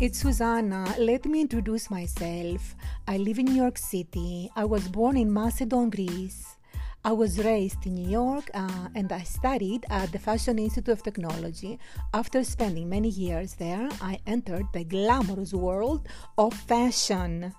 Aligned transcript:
It's 0.00 0.18
Susanna. 0.18 0.92
Let 0.98 1.24
me 1.24 1.40
introduce 1.40 1.88
myself. 1.88 2.74
I 3.06 3.16
live 3.16 3.38
in 3.38 3.46
New 3.46 3.54
York 3.54 3.78
City. 3.78 4.50
I 4.56 4.64
was 4.64 4.88
born 4.88 5.16
in 5.16 5.32
Macedon, 5.32 5.88
Greece. 5.88 6.56
I 7.04 7.12
was 7.12 7.38
raised 7.38 7.86
in 7.86 7.94
New 7.94 8.08
York 8.08 8.50
uh, 8.54 8.88
and 8.96 9.12
I 9.12 9.22
studied 9.22 9.86
at 9.90 10.10
the 10.10 10.18
Fashion 10.18 10.58
Institute 10.58 10.88
of 10.92 11.04
Technology. 11.04 11.78
After 12.12 12.42
spending 12.42 12.88
many 12.88 13.08
years 13.08 13.54
there, 13.54 13.88
I 14.00 14.18
entered 14.26 14.66
the 14.72 14.82
glamorous 14.82 15.54
world 15.54 16.08
of 16.38 16.54
fashion. 16.54 17.54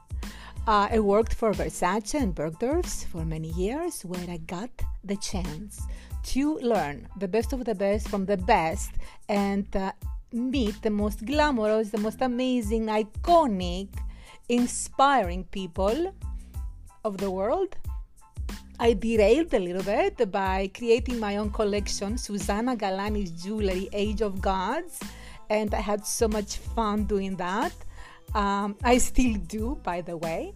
Uh, 0.68 0.90
I 0.92 1.00
worked 1.00 1.34
for 1.34 1.54
Versace 1.54 2.16
and 2.16 2.36
Bergdorf's 2.36 3.06
for 3.06 3.24
many 3.24 3.52
years, 3.52 4.04
where 4.04 4.30
I 4.30 4.38
got 4.38 4.72
the 5.06 5.16
chance 5.16 5.82
to 6.24 6.58
learn 6.58 7.08
the 7.18 7.30
best 7.30 7.54
of 7.54 7.64
the 7.64 7.76
best 7.76 8.10
from 8.10 8.26
the 8.26 8.38
best 8.38 8.92
and 9.30 9.74
uh, 9.76 9.94
meet 10.36 10.82
the 10.82 10.90
most 10.90 11.26
glamorous, 11.26 11.90
the 11.90 11.98
most 11.98 12.22
amazing, 12.22 12.88
iconic, 12.88 13.90
inspiring 14.50 15.46
people 15.46 16.14
of 17.04 17.18
the 17.18 17.32
world. 17.32 17.76
I 18.80 18.94
derailed 18.94 19.54
a 19.54 19.60
little 19.60 19.84
bit 19.84 20.30
by 20.32 20.70
creating 20.76 21.20
my 21.20 21.38
own 21.38 21.50
collection, 21.52 22.18
Susanna 22.18 22.76
Galanis 22.76 23.32
Jewelry 23.42 23.88
Age 23.94 24.22
of 24.22 24.42
Gods, 24.42 25.00
and 25.50 25.74
I 25.74 25.80
had 25.80 26.06
so 26.06 26.28
much 26.28 26.58
fun 26.58 27.06
doing 27.06 27.38
that. 27.38 27.72
Um, 28.34 28.76
I 28.84 28.98
still 28.98 29.36
do, 29.36 29.80
by 29.82 30.02
the 30.02 30.18
way. 30.18 30.54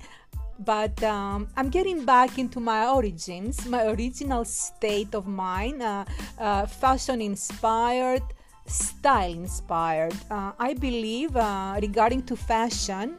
But 0.60 1.02
um, 1.04 1.48
I'm 1.56 1.70
getting 1.70 2.04
back 2.04 2.38
into 2.38 2.60
my 2.60 2.90
origins, 2.90 3.66
my 3.66 3.86
original 3.86 4.44
state 4.44 5.16
of 5.16 5.26
mind, 5.26 5.82
uh, 5.82 6.04
uh, 6.38 6.66
fashion 6.66 7.22
inspired, 7.22 8.24
style 8.70 9.34
inspired. 9.34 10.16
Uh, 10.30 10.52
I 10.60 10.74
believe, 10.74 11.36
uh, 11.36 11.78
regarding 11.82 12.24
to 12.24 12.36
fashion, 12.36 13.18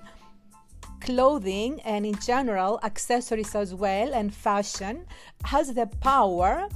clothing 1.00 1.80
and 1.82 2.04
in 2.06 2.14
general 2.20 2.78
accessories 2.82 3.54
as 3.54 3.74
well 3.74 4.14
and 4.14 4.34
fashion 4.34 5.06
has 5.44 5.72
the 5.74 5.86
power 6.00 6.68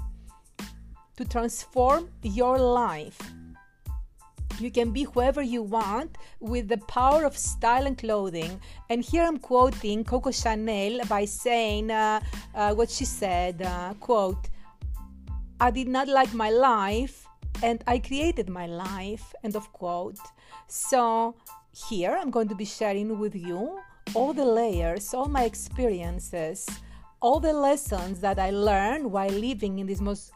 to 1.17 1.25
transform 1.27 2.09
your 2.23 2.59
life 2.59 3.21
you 4.61 4.71
can 4.71 4.91
be 4.91 5.05
whoever 5.05 5.43
you 5.43 5.63
want 5.63 6.17
with 6.41 6.69
the 6.69 6.79
power 6.79 7.25
of 7.25 7.37
style 7.37 7.87
and 7.87 7.99
clothing. 7.99 8.61
And 8.89 9.05
here 9.05 9.25
I'm 9.25 9.39
quoting 9.39 10.05
Coco 10.05 10.31
Chanel 10.31 11.05
by 11.09 11.25
saying 11.25 11.91
uh, 11.91 12.21
uh, 12.55 12.75
what 12.75 12.91
she 12.91 13.05
said, 13.05 13.63
uh, 13.63 13.95
quote, 13.95 14.49
I 15.61 15.71
did 15.71 15.89
not 15.89 16.09
like 16.09 16.33
my 16.35 16.51
life 16.51 17.24
and 17.63 17.83
I 17.87 17.99
created 17.99 18.49
my 18.49 18.67
life, 18.67 19.35
end 19.43 19.57
of 19.57 19.73
quote. 19.73 20.19
So 20.69 21.35
here 21.89 22.17
I'm 22.21 22.31
going 22.31 22.49
to 22.49 22.55
be 22.55 22.65
sharing 22.65 23.19
with 23.19 23.35
you 23.35 23.81
all 24.15 24.33
the 24.33 24.45
layers, 24.45 25.15
all 25.15 25.29
my 25.29 25.45
experiences, 25.45 26.67
all 27.25 27.41
the 27.41 27.55
lessons 27.55 28.21
that 28.21 28.39
I 28.39 28.51
learned 28.51 29.11
while 29.11 29.31
living 29.31 29.79
in 29.79 29.87
this 29.87 30.03
most 30.03 30.31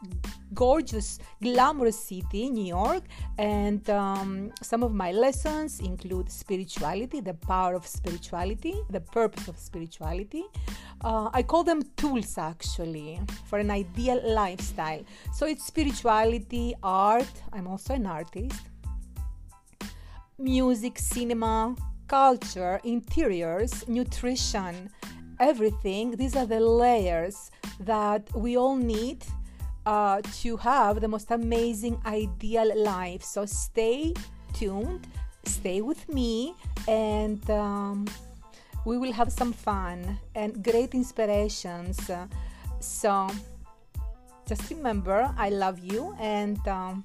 gorgeous, 0.55 1.19
glamorous 1.39 1.99
city, 1.99 2.49
New 2.49 2.65
York. 2.65 3.03
And 3.37 3.87
um, 3.91 4.51
some 4.63 4.81
of 4.81 4.91
my 4.91 5.11
lessons 5.11 5.81
include 5.81 6.31
spirituality, 6.31 7.19
the 7.19 7.35
power 7.35 7.75
of 7.75 7.85
spirituality, 7.85 8.73
the 8.89 9.01
purpose 9.01 9.47
of 9.47 9.59
spirituality. 9.59 10.45
Uh, 11.03 11.29
I 11.31 11.43
call 11.43 11.63
them 11.63 11.83
tools 11.95 12.39
actually 12.39 13.21
for 13.45 13.59
an 13.59 13.69
ideal 13.69 14.19
lifestyle. 14.25 15.03
So 15.31 15.45
it's 15.45 15.65
spirituality, 15.67 16.73
art. 16.81 17.35
I'm 17.53 17.67
also 17.67 17.93
an 17.93 18.07
artist. 18.07 18.61
Music, 20.39 20.97
cinema, 20.97 21.75
culture, 22.07 22.81
interiors, 22.83 23.87
nutrition, 23.87 24.89
everything. 25.39 26.11
These 26.15 26.35
are 26.35 26.45
the 26.45 26.59
layers 26.59 27.51
that 27.79 28.23
we 28.35 28.57
all 28.57 28.75
need 28.75 29.23
uh, 29.85 30.21
to 30.41 30.57
have 30.57 31.01
the 31.01 31.07
most 31.07 31.31
amazing, 31.31 31.99
ideal 32.05 32.71
life. 32.77 33.23
So 33.23 33.45
stay 33.45 34.13
tuned, 34.53 35.07
stay 35.45 35.81
with 35.81 36.07
me, 36.09 36.55
and 36.87 37.41
um, 37.49 38.05
we 38.85 38.97
will 38.97 39.13
have 39.13 39.31
some 39.31 39.53
fun 39.53 40.19
and 40.35 40.63
great 40.63 40.93
inspirations. 40.93 41.99
So 42.79 43.29
just 44.47 44.69
remember, 44.69 45.33
I 45.37 45.49
love 45.49 45.79
you, 45.79 46.15
and 46.19 46.59
um, 46.67 47.03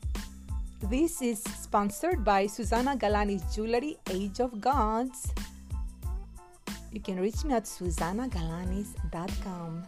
this 0.83 1.23
is 1.23 1.43
sponsored 1.43 2.25
by 2.25 2.47
Susanna 2.47 2.97
Galanis 2.97 3.55
Jewelry, 3.55 3.97
Age 4.11 4.41
of 4.41 4.61
Gods. 4.61 5.33
You 6.95 7.01
can 7.01 7.19
reach 7.19 7.43
me 7.43 7.55
at 7.55 7.65
susannagalanis.com. 7.65 9.83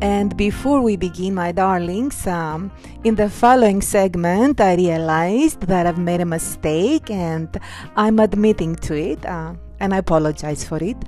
And 0.00 0.36
before 0.36 0.82
we 0.82 0.94
begin, 0.94 1.34
my 1.34 1.50
darlings, 1.50 2.28
um, 2.28 2.70
in 3.02 3.16
the 3.16 3.28
following 3.28 3.82
segment, 3.82 4.60
I 4.60 4.76
realized 4.76 5.62
that 5.62 5.88
I've 5.88 5.98
made 5.98 6.20
a 6.20 6.26
mistake 6.26 7.10
and 7.10 7.48
I'm 7.96 8.20
admitting 8.20 8.76
to 8.86 8.94
it, 8.94 9.26
uh, 9.26 9.54
and 9.80 9.92
I 9.92 9.98
apologize 9.98 10.62
for 10.62 10.80
it. 10.80 10.98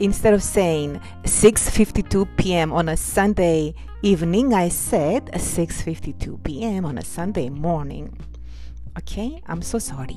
Instead 0.00 0.32
of 0.32 0.42
saying 0.42 0.98
6:52 1.24 2.26
p.m. 2.38 2.72
on 2.72 2.88
a 2.88 2.96
Sunday 2.96 3.74
evening, 4.00 4.54
I 4.54 4.70
said 4.70 5.26
6:52 5.26 6.42
p.m. 6.42 6.86
on 6.86 6.96
a 6.96 7.04
Sunday 7.04 7.50
morning. 7.50 8.16
Okay, 8.98 9.42
I'm 9.46 9.60
so 9.60 9.78
sorry. 9.78 10.16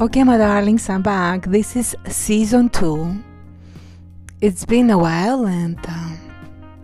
Okay, 0.00 0.24
my 0.24 0.36
darlings, 0.36 0.88
I'm 0.90 1.02
back. 1.02 1.46
This 1.46 1.76
is 1.76 1.94
season 2.08 2.68
two. 2.70 3.22
It's 4.40 4.64
been 4.64 4.90
a 4.90 4.98
while, 4.98 5.46
and 5.46 5.78
um, 5.86 6.18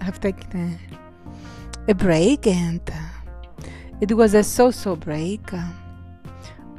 I've 0.00 0.20
taken 0.20 0.78
a, 1.88 1.90
a 1.90 1.94
break, 1.94 2.46
and 2.46 2.80
uh, 2.88 3.09
it 4.00 4.12
was 4.12 4.34
a 4.34 4.42
so-so 4.42 4.96
break. 4.96 5.52
Uh, 5.52 5.68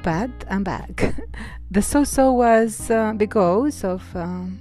but 0.04 0.32
I'm 0.50 0.64
back. 0.64 1.14
the 1.72 1.82
so-so 1.82 2.32
was 2.34 2.90
uh, 2.90 3.14
because 3.14 3.84
of 3.84 4.04
um, 4.16 4.60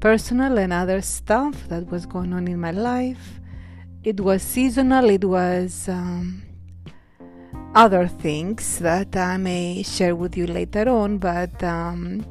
personal 0.00 0.58
and 0.58 0.72
other 0.72 1.02
stuff 1.02 1.68
that 1.68 1.86
was 1.90 2.06
going 2.06 2.32
on 2.32 2.48
in 2.48 2.60
my 2.60 2.70
life. 2.70 3.40
It 4.04 4.20
was 4.20 4.42
seasonal. 4.42 5.10
It 5.10 5.24
was. 5.24 5.88
Um, 5.88 6.42
other 7.74 8.08
things 8.08 8.78
that 8.78 9.14
I 9.16 9.36
may 9.36 9.82
share 9.82 10.16
with 10.16 10.36
you 10.36 10.46
later 10.46 10.88
on, 10.88 11.18
but 11.18 11.62
um, 11.62 12.24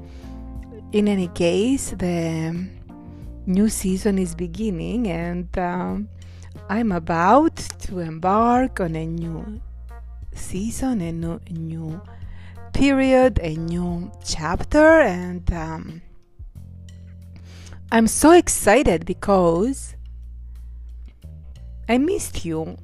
in 0.92 1.08
any 1.08 1.28
case, 1.30 1.92
the 1.92 2.68
new 3.46 3.70
season 3.70 4.20
is 4.20 4.36
beginning 4.36 5.08
and 5.08 5.58
um, 5.58 6.10
I'm 6.70 6.92
about 6.92 7.56
to 7.56 8.00
embark 8.00 8.80
on 8.80 8.96
a 8.96 9.06
new 9.06 9.62
season, 10.34 11.02
a 11.02 11.12
new, 11.12 11.40
new 11.50 12.02
period, 12.74 13.40
a 13.42 13.56
new 13.56 14.12
chapter, 14.26 15.02
and 15.02 15.52
um, 15.54 16.02
I'm 17.92 18.08
so 18.08 18.32
excited 18.32 19.06
because 19.06 19.96
I 21.88 21.98
missed 21.98 22.46
you 22.46 22.78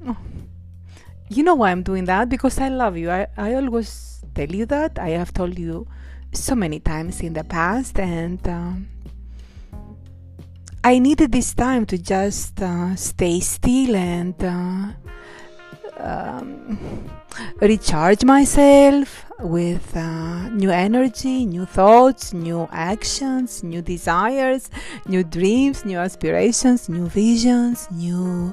you 1.28 1.42
know 1.42 1.54
why 1.54 1.70
I'm 1.70 1.82
doing 1.82 2.04
that? 2.06 2.28
Because 2.28 2.58
I 2.58 2.68
love 2.68 2.96
you. 2.96 3.10
I, 3.10 3.26
I 3.36 3.54
always 3.54 4.22
tell 4.34 4.50
you 4.50 4.66
that. 4.66 4.98
I 4.98 5.10
have 5.10 5.32
told 5.32 5.58
you 5.58 5.86
so 6.32 6.54
many 6.54 6.80
times 6.80 7.20
in 7.20 7.32
the 7.32 7.44
past, 7.44 7.98
and 7.98 8.46
um, 8.48 8.88
I 10.86 10.98
needed 10.98 11.32
this 11.32 11.54
time 11.54 11.86
to 11.86 11.96
just 11.96 12.60
uh, 12.60 12.94
stay 12.94 13.40
still 13.40 13.96
and 13.96 14.34
uh, 14.44 14.92
um, 15.96 17.10
recharge 17.58 18.22
myself 18.22 19.24
with 19.40 19.96
uh, 19.96 20.50
new 20.50 20.70
energy, 20.70 21.46
new 21.46 21.64
thoughts, 21.64 22.34
new 22.34 22.68
actions, 22.70 23.62
new 23.62 23.80
desires, 23.80 24.68
new 25.08 25.24
dreams, 25.24 25.86
new 25.86 25.96
aspirations, 25.96 26.90
new 26.90 27.06
visions, 27.08 27.88
new 27.90 28.52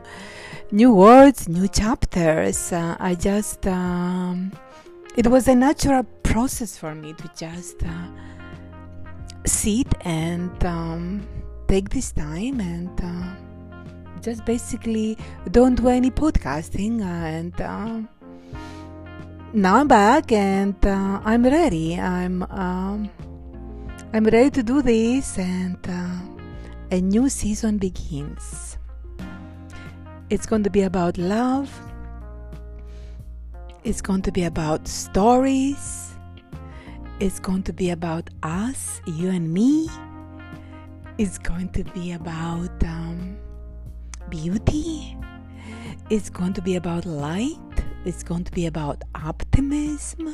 new 0.71 0.95
words, 0.95 1.49
new 1.49 1.67
chapters. 1.67 2.71
Uh, 2.71 2.95
I 2.97 3.15
just, 3.15 3.67
um, 3.67 4.53
it 5.17 5.27
was 5.27 5.49
a 5.49 5.55
natural 5.55 6.03
process 6.23 6.77
for 6.77 6.95
me 6.95 7.11
to 7.11 7.29
just 7.37 7.83
uh, 7.83 8.07
sit 9.45 9.93
and 10.05 10.63
um, 10.63 11.27
take 11.71 11.89
this 11.89 12.11
time 12.11 12.59
and 12.59 12.91
uh, 13.01 14.19
just 14.19 14.43
basically 14.43 15.17
don't 15.51 15.75
do 15.75 15.87
any 15.87 16.11
podcasting 16.11 17.01
and 17.01 17.55
uh, 17.61 18.01
now 19.53 19.77
I'm 19.77 19.87
back 19.87 20.33
and 20.33 20.75
uh, 20.85 21.21
I'm 21.23 21.43
ready. 21.43 21.97
I'm 21.97 22.43
um, 22.43 23.09
I'm 24.11 24.25
ready 24.25 24.49
to 24.49 24.63
do 24.63 24.81
this, 24.81 25.37
and 25.37 25.77
uh, 25.87 26.19
a 26.91 26.99
new 26.99 27.29
season 27.29 27.77
begins. 27.77 28.77
It's 30.29 30.45
going 30.45 30.63
to 30.63 30.69
be 30.69 30.81
about 30.81 31.17
love. 31.17 31.69
It's 33.85 34.01
going 34.01 34.23
to 34.23 34.31
be 34.31 34.43
about 34.43 34.87
stories. 34.87 36.15
It's 37.21 37.39
going 37.39 37.63
to 37.63 37.73
be 37.73 37.91
about 37.91 38.29
us, 38.43 39.01
you 39.05 39.29
and 39.29 39.53
me. 39.53 39.89
It's 41.23 41.37
going 41.37 41.69
to 41.73 41.83
be 41.83 42.13
about 42.13 42.83
um, 42.83 43.37
beauty. 44.29 45.15
It's 46.09 46.31
going 46.31 46.53
to 46.53 46.63
be 46.63 46.77
about 46.77 47.05
light. 47.05 47.59
It's 48.05 48.23
going 48.23 48.43
to 48.45 48.51
be 48.51 48.65
about 48.65 49.03
optimism. 49.13 50.33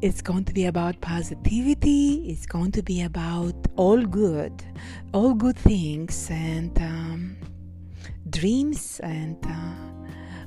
It's 0.00 0.22
going 0.22 0.46
to 0.46 0.54
be 0.54 0.64
about 0.64 0.98
positivity. 1.02 2.24
It's 2.30 2.46
going 2.46 2.72
to 2.72 2.82
be 2.82 3.02
about 3.02 3.54
all 3.76 4.00
good, 4.00 4.64
all 5.12 5.34
good 5.34 5.56
things, 5.58 6.30
and 6.30 6.74
um, 6.78 7.36
dreams, 8.30 8.98
and 9.00 9.36
uh, 9.44 9.74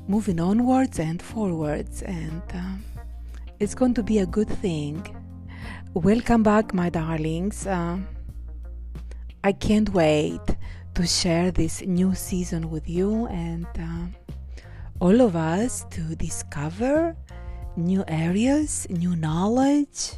moving 0.08 0.40
onwards 0.40 0.98
and 0.98 1.22
forwards. 1.22 2.02
And 2.02 2.42
uh, 2.52 2.78
it's 3.60 3.76
going 3.76 3.94
to 3.94 4.02
be 4.02 4.18
a 4.18 4.26
good 4.26 4.50
thing. 4.50 5.06
Welcome 5.94 6.42
back, 6.42 6.74
my 6.74 6.90
darlings. 6.90 7.68
Uh, 7.68 8.00
I 9.44 9.52
can't 9.52 9.90
wait 9.94 10.42
to 10.96 11.06
share 11.06 11.52
this 11.52 11.82
new 11.82 12.16
season 12.16 12.70
with 12.70 12.90
you 12.90 13.28
and 13.28 13.68
uh, 13.80 14.62
all 15.00 15.22
of 15.22 15.36
us 15.36 15.86
to 15.92 16.16
discover 16.16 17.16
new 17.76 18.04
areas, 18.08 18.88
new 18.90 19.16
knowledge, 19.16 20.14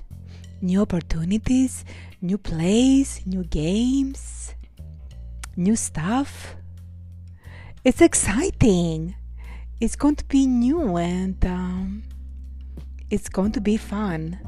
new 0.62 0.82
opportunities, 0.82 1.84
new 2.22 2.38
plays, 2.38 3.22
new 3.26 3.44
games, 3.44 4.56
new 5.58 5.76
stuff. 5.76 6.56
It's 7.84 8.02
exciting. 8.02 9.16
It's 9.82 9.96
going 9.96 10.16
to 10.16 10.26
be 10.26 10.48
new 10.48 10.98
and 10.98 11.46
um, 11.46 12.04
it's 13.10 13.30
going 13.30 13.52
to 13.54 13.62
be 13.62 13.78
fun. 13.78 14.40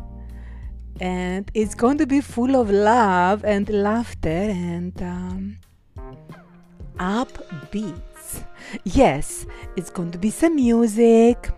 And 1.00 1.50
it's 1.54 1.74
going 1.74 1.98
to 1.98 2.06
be 2.06 2.22
full 2.22 2.56
of 2.56 2.70
love 2.70 3.44
and 3.44 3.68
laughter 3.70 4.30
and 4.30 5.02
um, 5.02 5.58
upbeats. 6.98 8.44
Yes, 8.84 9.46
it's 9.76 9.90
going 9.90 10.12
to 10.12 10.18
be 10.18 10.30
some 10.30 10.56
music. 10.56 11.50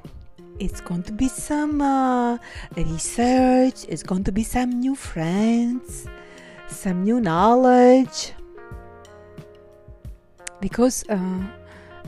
It's 0.60 0.80
going 0.80 1.04
to 1.04 1.12
be 1.12 1.28
some 1.28 1.82
uh, 1.82 2.38
research. 2.78 3.86
It's 3.90 4.04
going 4.04 4.24
to 4.26 4.32
be 4.32 4.44
some 4.44 4.80
new 4.80 4.96
friends, 4.96 6.08
some 6.68 7.04
new 7.04 7.20
knowledge. 7.20 8.34
Because 10.62 11.04
uh, 11.10 11.44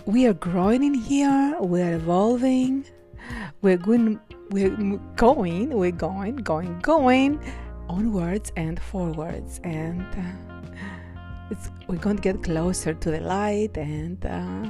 we 0.05 0.27
are 0.27 0.33
growing 0.33 0.83
in 0.83 0.93
here, 0.93 1.57
we 1.59 1.81
are 1.81 1.95
evolving, 1.95 2.85
we're 3.61 3.77
going, 3.77 4.19
we're 4.51 4.75
going, 5.15 5.69
we're 5.69 5.91
going, 5.91 6.37
going, 6.37 6.79
going 6.79 7.39
onwards 7.89 8.51
and 8.55 8.79
forwards, 8.79 9.59
and. 9.63 10.01
Uh, 10.01 10.55
we're 11.87 11.97
going 11.97 12.15
to 12.15 12.21
get 12.21 12.41
closer 12.43 12.93
to 12.93 13.11
the 13.11 13.19
light 13.19 13.77
and 13.77 14.25
uh, 14.25 14.69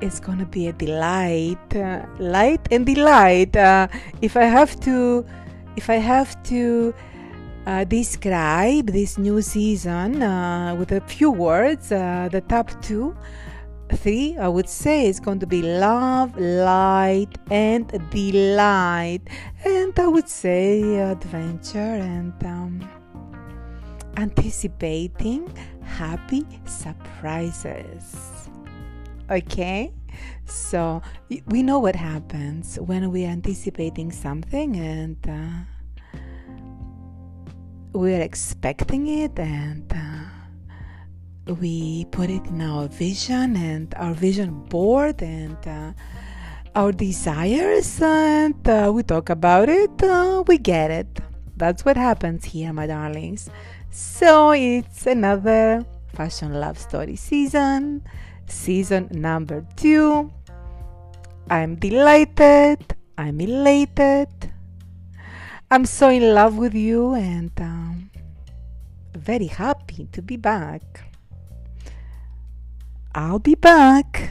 it's 0.00 0.18
going 0.18 0.38
to 0.38 0.46
be 0.46 0.66
a 0.66 0.72
delight 0.72 1.76
uh, 1.76 2.04
light 2.18 2.60
and 2.72 2.84
delight 2.84 3.56
uh, 3.56 3.86
if 4.20 4.36
i 4.36 4.44
have 4.44 4.78
to 4.80 5.24
if 5.76 5.88
i 5.88 5.94
have 5.94 6.42
to 6.42 6.92
uh, 7.66 7.84
describe 7.84 8.86
this 8.86 9.16
new 9.16 9.40
season 9.40 10.20
uh, 10.22 10.74
with 10.74 10.90
a 10.90 11.00
few 11.02 11.30
words 11.30 11.92
uh, 11.92 12.28
the 12.32 12.40
top 12.42 12.68
two 12.82 13.16
three 13.96 14.36
i 14.38 14.48
would 14.48 14.68
say 14.68 15.06
is 15.06 15.20
going 15.20 15.38
to 15.38 15.46
be 15.46 15.62
love 15.62 16.36
light 16.38 17.30
and 17.50 17.88
delight 18.10 19.20
and 19.64 19.98
i 19.98 20.06
would 20.06 20.28
say 20.28 20.98
adventure 20.98 21.78
and 21.78 22.34
um, 22.44 22.80
anticipating 24.16 25.48
happy 25.82 26.46
surprises. 26.64 28.48
Okay? 29.30 29.92
So 30.44 31.02
we 31.46 31.62
know 31.62 31.78
what 31.78 31.96
happens 31.96 32.78
when 32.78 33.10
we're 33.10 33.28
anticipating 33.28 34.10
something 34.10 34.76
and 34.76 35.16
uh, 35.28 36.18
we're 37.92 38.20
expecting 38.20 39.06
it 39.06 39.38
and 39.38 39.90
uh, 39.94 40.11
we 41.46 42.04
put 42.06 42.30
it 42.30 42.46
in 42.46 42.60
our 42.60 42.88
vision 42.88 43.56
and 43.56 43.94
our 43.96 44.14
vision 44.14 44.62
board 44.68 45.22
and 45.22 45.56
uh, 45.66 45.92
our 46.74 46.92
desires 46.92 48.00
and 48.00 48.68
uh, 48.68 48.90
we 48.94 49.02
talk 49.02 49.28
about 49.28 49.68
it, 49.68 50.02
uh, 50.02 50.42
we 50.46 50.58
get 50.58 50.90
it. 50.90 51.20
That's 51.56 51.84
what 51.84 51.96
happens 51.96 52.44
here, 52.44 52.72
my 52.72 52.86
darlings. 52.86 53.50
So 53.90 54.52
it's 54.52 55.06
another 55.06 55.84
fashion 56.14 56.54
love 56.54 56.78
story 56.78 57.16
season, 57.16 58.02
season 58.46 59.08
number 59.12 59.66
two. 59.76 60.32
I'm 61.50 61.74
delighted, 61.74 62.96
I'm 63.18 63.40
elated, 63.40 64.28
I'm 65.70 65.84
so 65.84 66.08
in 66.08 66.34
love 66.34 66.56
with 66.56 66.74
you, 66.74 67.14
and 67.14 67.50
um, 67.60 68.10
very 69.14 69.46
happy 69.46 70.08
to 70.12 70.22
be 70.22 70.36
back. 70.36 71.11
I'll 73.14 73.38
be 73.38 73.54
back. 73.54 74.30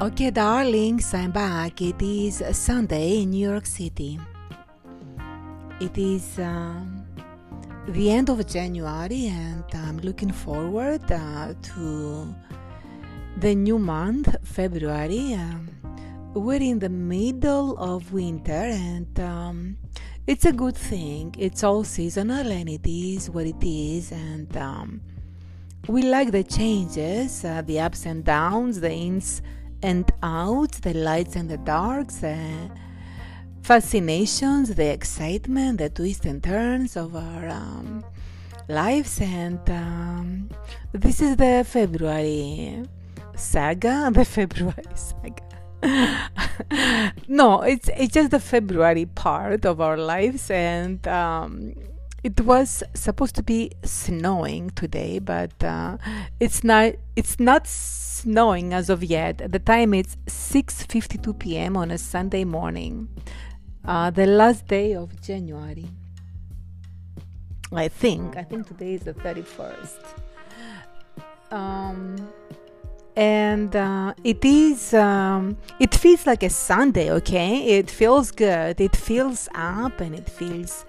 Okay, 0.00 0.30
darlings, 0.30 1.12
I'm 1.14 1.30
back. 1.30 1.82
It 1.82 2.00
is 2.00 2.42
Sunday 2.52 3.22
in 3.22 3.30
New 3.30 3.50
York 3.50 3.66
City. 3.66 4.18
It 5.80 5.98
is 5.98 6.38
um, 6.38 7.04
the 7.88 8.10
end 8.10 8.30
of 8.30 8.46
January, 8.46 9.26
and 9.26 9.64
I'm 9.74 9.98
looking 9.98 10.32
forward 10.32 11.02
uh, 11.10 11.54
to 11.60 12.34
the 13.36 13.54
new 13.54 13.78
month, 13.78 14.36
February. 14.42 15.34
Um, 15.34 15.68
we're 16.34 16.60
in 16.60 16.78
the 16.78 16.88
middle 16.88 17.76
of 17.78 18.12
winter, 18.12 18.52
and 18.52 19.18
um, 19.20 19.76
it's 20.26 20.44
a 20.44 20.52
good 20.52 20.76
thing. 20.76 21.34
It's 21.38 21.64
all 21.64 21.84
seasonal, 21.84 22.50
and 22.50 22.68
it 22.68 22.86
is 22.86 23.30
what 23.30 23.46
it 23.46 23.62
is, 23.62 24.12
and 24.12 24.54
um, 24.56 25.00
we 25.88 26.02
like 26.02 26.30
the 26.30 26.44
changes, 26.44 27.44
uh, 27.44 27.62
the 27.62 27.80
ups 27.80 28.06
and 28.06 28.24
downs, 28.24 28.80
the 28.80 28.92
ins 28.92 29.42
and 29.82 30.10
outs, 30.22 30.80
the 30.80 30.94
lights 30.94 31.36
and 31.36 31.48
the 31.48 31.56
darks, 31.56 32.16
the 32.16 32.70
fascinations, 33.62 34.74
the 34.74 34.92
excitement, 34.92 35.78
the 35.78 35.88
twists 35.88 36.26
and 36.26 36.42
turns 36.42 36.96
of 36.96 37.16
our 37.16 37.48
um, 37.48 38.04
lives. 38.68 39.20
And 39.20 39.58
um, 39.70 40.50
this 40.92 41.22
is 41.22 41.36
the 41.36 41.64
February 41.66 42.84
saga, 43.40 44.10
the 44.14 44.24
February 44.24 44.84
saga. 44.94 45.42
no, 47.28 47.62
it's 47.62 47.88
it's 47.96 48.12
just 48.12 48.30
the 48.30 48.40
February 48.40 49.06
part 49.06 49.64
of 49.64 49.80
our 49.80 49.96
lives, 49.96 50.50
and 50.50 51.06
um, 51.08 51.74
it 52.22 52.40
was 52.42 52.82
supposed 52.94 53.34
to 53.36 53.42
be 53.42 53.72
snowing 53.82 54.70
today, 54.70 55.18
but 55.18 55.64
uh, 55.64 55.96
it's 56.38 56.62
not. 56.62 56.94
It's 57.16 57.40
not 57.40 57.66
snowing 57.66 58.74
as 58.74 58.90
of 58.90 59.02
yet. 59.02 59.38
The 59.50 59.58
time 59.58 59.94
is 59.94 60.16
6:52 60.26 61.38
p.m. 61.38 61.76
on 61.76 61.90
a 61.90 61.98
Sunday 61.98 62.44
morning, 62.44 63.08
uh, 63.84 64.10
the 64.10 64.26
last 64.26 64.66
day 64.66 64.94
of 64.94 65.20
January. 65.22 65.88
I 67.72 67.88
think. 67.88 68.36
I 68.36 68.42
think 68.42 68.66
today 68.66 68.94
is 68.94 69.02
the 69.02 69.14
31st. 69.14 69.96
Um, 71.52 72.16
and 73.20 73.76
uh, 73.76 74.14
it 74.24 74.42
is. 74.44 74.94
Um, 74.94 75.58
it 75.78 75.94
feels 75.94 76.26
like 76.26 76.42
a 76.42 76.48
Sunday. 76.50 77.12
Okay, 77.12 77.78
it 77.78 77.90
feels 77.90 78.30
good. 78.30 78.80
It 78.80 78.96
feels 78.96 79.46
up, 79.54 80.00
and 80.00 80.14
it 80.14 80.28
feels 80.28 80.86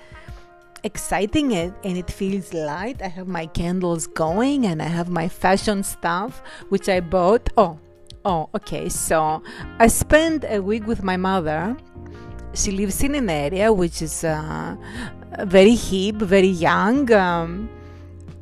exciting 0.84 1.52
it 1.52 1.72
and 1.84 1.96
it 1.96 2.10
feels 2.10 2.56
light. 2.56 3.04
I 3.04 3.08
have 3.08 3.28
my 3.28 3.46
candles 3.46 4.08
going 4.08 4.66
and 4.66 4.82
I 4.82 4.88
have 4.88 5.10
my 5.10 5.28
fashion 5.28 5.84
stuff 5.84 6.42
which 6.70 6.90
I 6.90 7.02
bought. 7.02 7.50
Oh, 7.56 7.78
oh, 8.26 8.50
okay. 8.56 8.90
So 8.90 9.44
I 9.78 9.86
spent 9.86 10.44
a 10.48 10.60
week 10.60 10.88
with 10.88 11.04
my 11.04 11.18
mother 11.18 11.78
she 12.54 12.72
lives 12.72 13.02
in 13.04 13.16
an 13.16 13.30
area 13.30 13.72
which 13.72 14.02
is 14.02 14.24
uh, 14.24 14.76
very 15.44 15.76
hip, 15.76 16.16
very 16.16 16.48
young. 16.48 17.12
Um, 17.12 17.70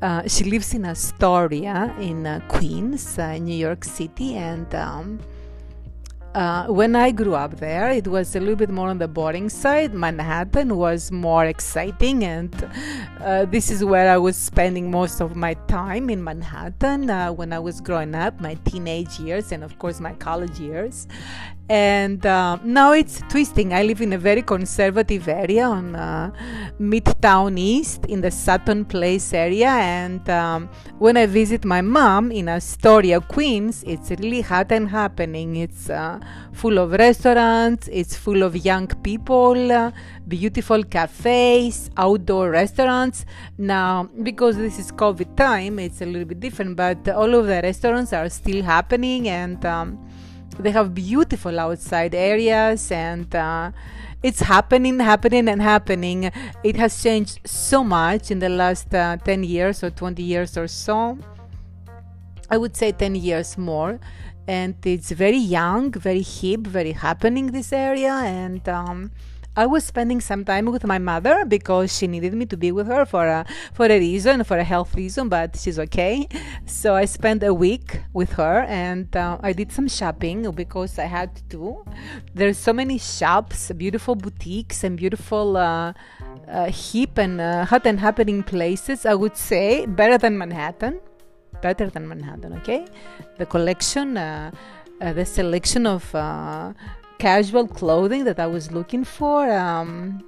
uh, 0.01 0.27
she 0.27 0.43
lives 0.45 0.73
in 0.73 0.85
Astoria 0.85 1.93
in 1.99 2.25
uh, 2.25 2.39
Queens, 2.47 3.17
uh, 3.17 3.37
New 3.37 3.55
York 3.55 3.83
City, 3.83 4.35
and 4.35 4.73
um, 4.75 5.19
uh, 6.35 6.67
when 6.67 6.95
I 6.95 7.11
grew 7.11 7.35
up 7.35 7.57
there, 7.57 7.89
it 7.89 8.07
was 8.07 8.35
a 8.35 8.39
little 8.39 8.55
bit 8.55 8.69
more 8.69 8.89
on 8.89 8.97
the 8.97 9.07
boring 9.07 9.49
side. 9.49 9.93
Manhattan 9.93 10.75
was 10.75 11.11
more 11.11 11.45
exciting, 11.45 12.23
and 12.23 12.53
uh, 13.21 13.45
this 13.45 13.71
is 13.71 13.83
where 13.83 14.09
I 14.09 14.17
was 14.17 14.35
spending 14.35 14.91
most 14.91 15.21
of 15.21 15.35
my 15.35 15.55
time 15.67 16.09
in 16.09 16.23
Manhattan 16.23 17.09
uh, 17.09 17.31
when 17.31 17.51
I 17.51 17.59
was 17.59 17.81
growing 17.81 18.15
up, 18.15 18.39
my 18.39 18.55
teenage 18.65 19.19
years, 19.19 19.51
and 19.51 19.63
of 19.63 19.79
course, 19.79 19.99
my 19.99 20.13
college 20.13 20.59
years 20.59 21.07
and 21.69 22.25
uh, 22.25 22.57
now 22.63 22.93
it's 22.93 23.21
twisting. 23.29 23.73
I 23.73 23.83
live 23.83 24.01
in 24.01 24.13
a 24.13 24.17
very 24.17 24.41
conservative 24.41 25.27
area 25.27 25.65
on 25.65 25.95
uh, 25.95 26.31
Midtown 26.79 27.59
East 27.59 28.05
in 28.07 28.21
the 28.21 28.31
Sutton 28.31 28.85
Place 28.85 29.33
area, 29.33 29.69
and 29.69 30.27
um, 30.29 30.67
when 30.97 31.15
I 31.15 31.27
visit 31.27 31.63
my 31.63 31.81
mom 31.81 32.31
in 32.31 32.49
Astoria, 32.49 33.21
Queens, 33.21 33.83
it's 33.85 34.09
really 34.09 34.41
hot 34.41 34.71
and 34.71 34.89
happening. 34.89 35.57
It's 35.57 35.89
full 36.53 36.77
of 36.77 36.91
restaurants, 36.91 37.87
it's 37.91 38.15
full 38.15 38.43
of 38.43 38.55
young 38.55 38.87
people, 38.87 39.91
beautiful 40.27 40.83
cafes, 40.83 41.89
outdoor 41.97 42.51
restaurants. 42.51 43.25
Now, 43.57 44.09
because 44.23 44.57
this 44.57 44.79
is 44.79 44.91
COVID 44.91 45.35
time, 45.35 45.79
it's 45.79 46.01
a 46.01 46.05
little 46.05 46.25
bit 46.25 46.39
different, 46.39 46.75
but 46.75 47.07
all 47.09 47.33
of 47.35 47.47
the 47.47 47.61
restaurants 47.61 48.13
are 48.13 48.29
still 48.29 48.63
happening 48.63 49.27
and 49.27 49.65
um, 49.65 49.99
they 50.59 50.71
have 50.71 50.93
beautiful 50.93 51.59
outside 51.59 52.13
areas 52.13 52.91
and 52.91 53.33
uh, 53.33 53.71
it's 54.21 54.41
happening 54.41 54.99
happening 54.99 55.47
and 55.47 55.61
happening. 55.61 56.31
It 56.63 56.75
has 56.75 57.01
changed 57.01 57.39
so 57.45 57.83
much 57.83 58.31
in 58.31 58.39
the 58.39 58.49
last 58.49 58.93
uh, 58.93 59.17
10 59.17 59.43
years 59.43 59.83
or 59.83 59.89
20 59.89 60.21
years 60.21 60.57
or 60.57 60.67
so. 60.67 61.17
I 62.49 62.57
would 62.57 62.75
say 62.75 62.91
10 62.91 63.15
years 63.15 63.57
more 63.57 63.99
and 64.57 64.75
it's 64.83 65.11
very 65.11 65.43
young 65.57 65.91
very 65.91 66.21
hip 66.21 66.61
very 66.61 66.93
happening 67.05 67.47
this 67.57 67.71
area 67.71 68.13
and 68.13 68.67
um, 68.67 69.11
I 69.55 69.65
was 69.65 69.83
spending 69.83 70.21
some 70.21 70.45
time 70.45 70.67
with 70.67 70.85
my 70.85 70.99
mother 70.99 71.43
because 71.43 71.97
she 71.97 72.07
needed 72.07 72.33
me 72.33 72.45
to 72.45 72.55
be 72.55 72.71
with 72.71 72.87
her 72.87 73.03
for 73.05 73.27
a 73.27 73.45
for 73.73 73.87
a 73.87 73.99
reason, 73.99 74.43
for 74.45 74.57
a 74.57 74.63
health 74.63 74.95
reason, 74.95 75.27
but 75.27 75.57
she's 75.57 75.77
okay. 75.85 76.29
So 76.65 76.95
I 76.95 77.03
spent 77.03 77.43
a 77.43 77.53
week 77.53 77.99
with 78.13 78.31
her 78.33 78.61
and 78.69 79.13
uh, 79.17 79.37
I 79.41 79.51
did 79.51 79.73
some 79.73 79.89
shopping 79.89 80.49
because 80.51 80.97
I 80.97 81.07
had 81.17 81.31
to. 81.49 81.83
There's 82.33 82.57
so 82.57 82.71
many 82.71 82.99
shops, 82.99 83.71
beautiful 83.75 84.15
boutiques, 84.15 84.83
and 84.85 84.95
beautiful. 84.95 85.57
Uh, 85.57 85.93
uh, 86.47 86.71
hip 86.71 87.17
and 87.17 87.39
uh, 87.39 87.63
hot 87.65 87.85
and 87.85 87.99
happening 87.99 88.41
places, 88.41 89.05
I 89.05 89.13
would 89.13 89.37
say, 89.37 89.85
better 89.85 90.17
than 90.17 90.37
Manhattan. 90.37 90.99
Better 91.61 91.89
than 91.89 92.07
Manhattan, 92.07 92.53
okay? 92.59 92.85
The 93.37 93.45
collection, 93.45 94.17
uh, 94.17 94.51
uh, 95.01 95.13
the 95.13 95.25
selection 95.25 95.85
of 95.85 96.13
uh, 96.15 96.73
casual 97.17 97.67
clothing 97.67 98.23
that 98.23 98.39
I 98.39 98.47
was 98.47 98.71
looking 98.71 99.03
for. 99.03 99.51
Um, 99.51 100.23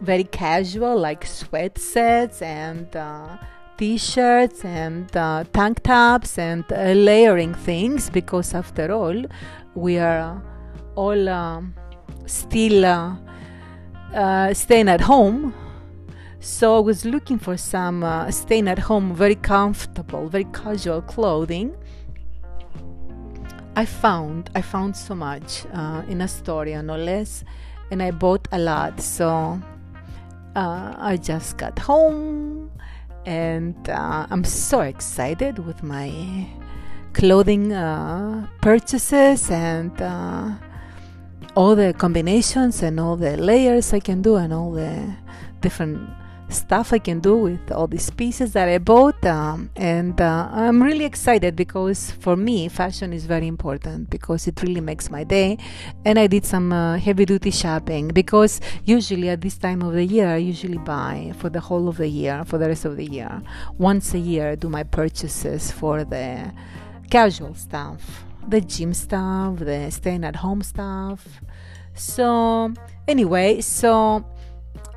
very 0.00 0.24
casual, 0.24 0.98
like 0.98 1.26
sweat 1.26 1.78
sets 1.78 2.40
and 2.42 2.94
uh, 2.96 3.36
t-shirts 3.76 4.64
and 4.64 5.14
uh, 5.16 5.44
tank 5.52 5.82
tops 5.82 6.38
and 6.38 6.64
uh, 6.72 6.92
layering 6.92 7.54
things 7.54 8.10
because 8.10 8.54
after 8.54 8.92
all, 8.92 9.24
we 9.74 9.98
are 9.98 10.42
all 10.96 11.28
um, 11.28 11.74
still 12.26 12.84
uh, 12.84 13.16
uh, 14.14 14.54
staying 14.54 14.88
at 14.88 15.00
home. 15.00 15.54
So 16.40 16.76
I 16.76 16.80
was 16.80 17.04
looking 17.04 17.38
for 17.38 17.56
some 17.56 18.02
uh, 18.04 18.30
staying 18.30 18.68
at 18.68 18.78
home, 18.78 19.14
very 19.14 19.34
comfortable, 19.34 20.28
very 20.28 20.44
casual 20.52 21.02
clothing 21.02 21.74
I 23.78 23.84
found 23.84 24.50
I 24.56 24.60
found 24.60 24.96
so 24.96 25.14
much 25.14 25.64
uh, 25.72 26.02
in 26.08 26.20
Astoria, 26.20 26.82
no 26.82 26.96
less, 26.96 27.44
and 27.92 28.02
I 28.02 28.10
bought 28.10 28.48
a 28.50 28.58
lot. 28.58 29.00
So 29.00 29.28
uh, 30.56 30.94
I 30.98 31.16
just 31.16 31.58
got 31.58 31.78
home, 31.78 32.72
and 33.24 33.76
uh, 33.88 34.26
I'm 34.30 34.42
so 34.42 34.80
excited 34.80 35.60
with 35.60 35.84
my 35.84 36.10
clothing 37.12 37.72
uh, 37.72 38.48
purchases 38.60 39.48
and 39.48 39.92
uh, 40.02 40.50
all 41.54 41.76
the 41.76 41.94
combinations 41.96 42.82
and 42.82 42.98
all 42.98 43.14
the 43.14 43.36
layers 43.36 43.92
I 43.92 44.00
can 44.00 44.22
do 44.22 44.34
and 44.34 44.52
all 44.52 44.72
the 44.72 45.14
different 45.60 46.00
stuff 46.48 46.92
I 46.92 46.98
can 46.98 47.20
do 47.20 47.36
with 47.36 47.72
all 47.72 47.86
these 47.86 48.10
pieces 48.10 48.52
that 48.52 48.68
I 48.68 48.78
bought. 48.78 49.24
Um, 49.24 49.70
and 49.76 50.20
uh, 50.20 50.48
I'm 50.50 50.82
really 50.82 51.04
excited 51.04 51.56
because 51.56 52.10
for 52.12 52.36
me, 52.36 52.68
fashion 52.68 53.12
is 53.12 53.26
very 53.26 53.46
important 53.46 54.10
because 54.10 54.46
it 54.46 54.62
really 54.62 54.80
makes 54.80 55.10
my 55.10 55.24
day. 55.24 55.58
And 56.04 56.18
I 56.18 56.26
did 56.26 56.44
some 56.44 56.72
uh, 56.72 56.98
heavy 56.98 57.24
duty 57.24 57.50
shopping 57.50 58.08
because 58.08 58.60
usually 58.84 59.28
at 59.28 59.40
this 59.40 59.58
time 59.58 59.82
of 59.82 59.92
the 59.92 60.04
year, 60.04 60.28
I 60.28 60.36
usually 60.36 60.78
buy 60.78 61.32
for 61.38 61.48
the 61.48 61.60
whole 61.60 61.88
of 61.88 61.98
the 61.98 62.08
year, 62.08 62.44
for 62.44 62.58
the 62.58 62.68
rest 62.68 62.84
of 62.84 62.96
the 62.96 63.06
year. 63.06 63.42
Once 63.78 64.14
a 64.14 64.18
year, 64.18 64.50
I 64.50 64.54
do 64.54 64.68
my 64.68 64.82
purchases 64.82 65.70
for 65.70 66.04
the 66.04 66.52
casual 67.10 67.54
stuff, 67.54 68.24
the 68.46 68.60
gym 68.60 68.94
stuff, 68.94 69.58
the 69.58 69.90
staying 69.90 70.24
at 70.24 70.36
home 70.36 70.62
stuff. 70.62 71.26
So, 71.94 72.72
anyway, 73.08 73.60
so 73.60 74.24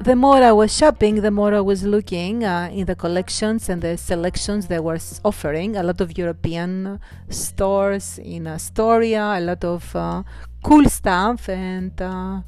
the 0.04 0.16
more 0.16 0.38
I 0.38 0.52
was 0.52 0.76
shopping, 0.76 1.22
the 1.22 1.32
more 1.32 1.54
I 1.54 1.60
was 1.60 1.84
looking 1.84 2.44
uh, 2.44 2.70
in 2.72 2.86
the 2.86 2.96
collections 2.96 3.70
and 3.70 3.82
the 3.82 3.98
selections 3.98 4.68
they 4.68 4.80
were 4.80 4.98
offering. 5.24 5.76
A 5.76 5.84
lot 5.84 6.02
of 6.02 6.18
European 6.18 7.00
stores 7.30 8.18
in 8.18 8.48
Astoria, 8.48 9.36
a 9.38 9.40
lot 9.40 9.64
of 9.64 9.96
uh, 9.96 10.24
cool 10.64 10.86
stuff, 10.90 11.48
and 11.50 12.02
uh, 12.02 12.42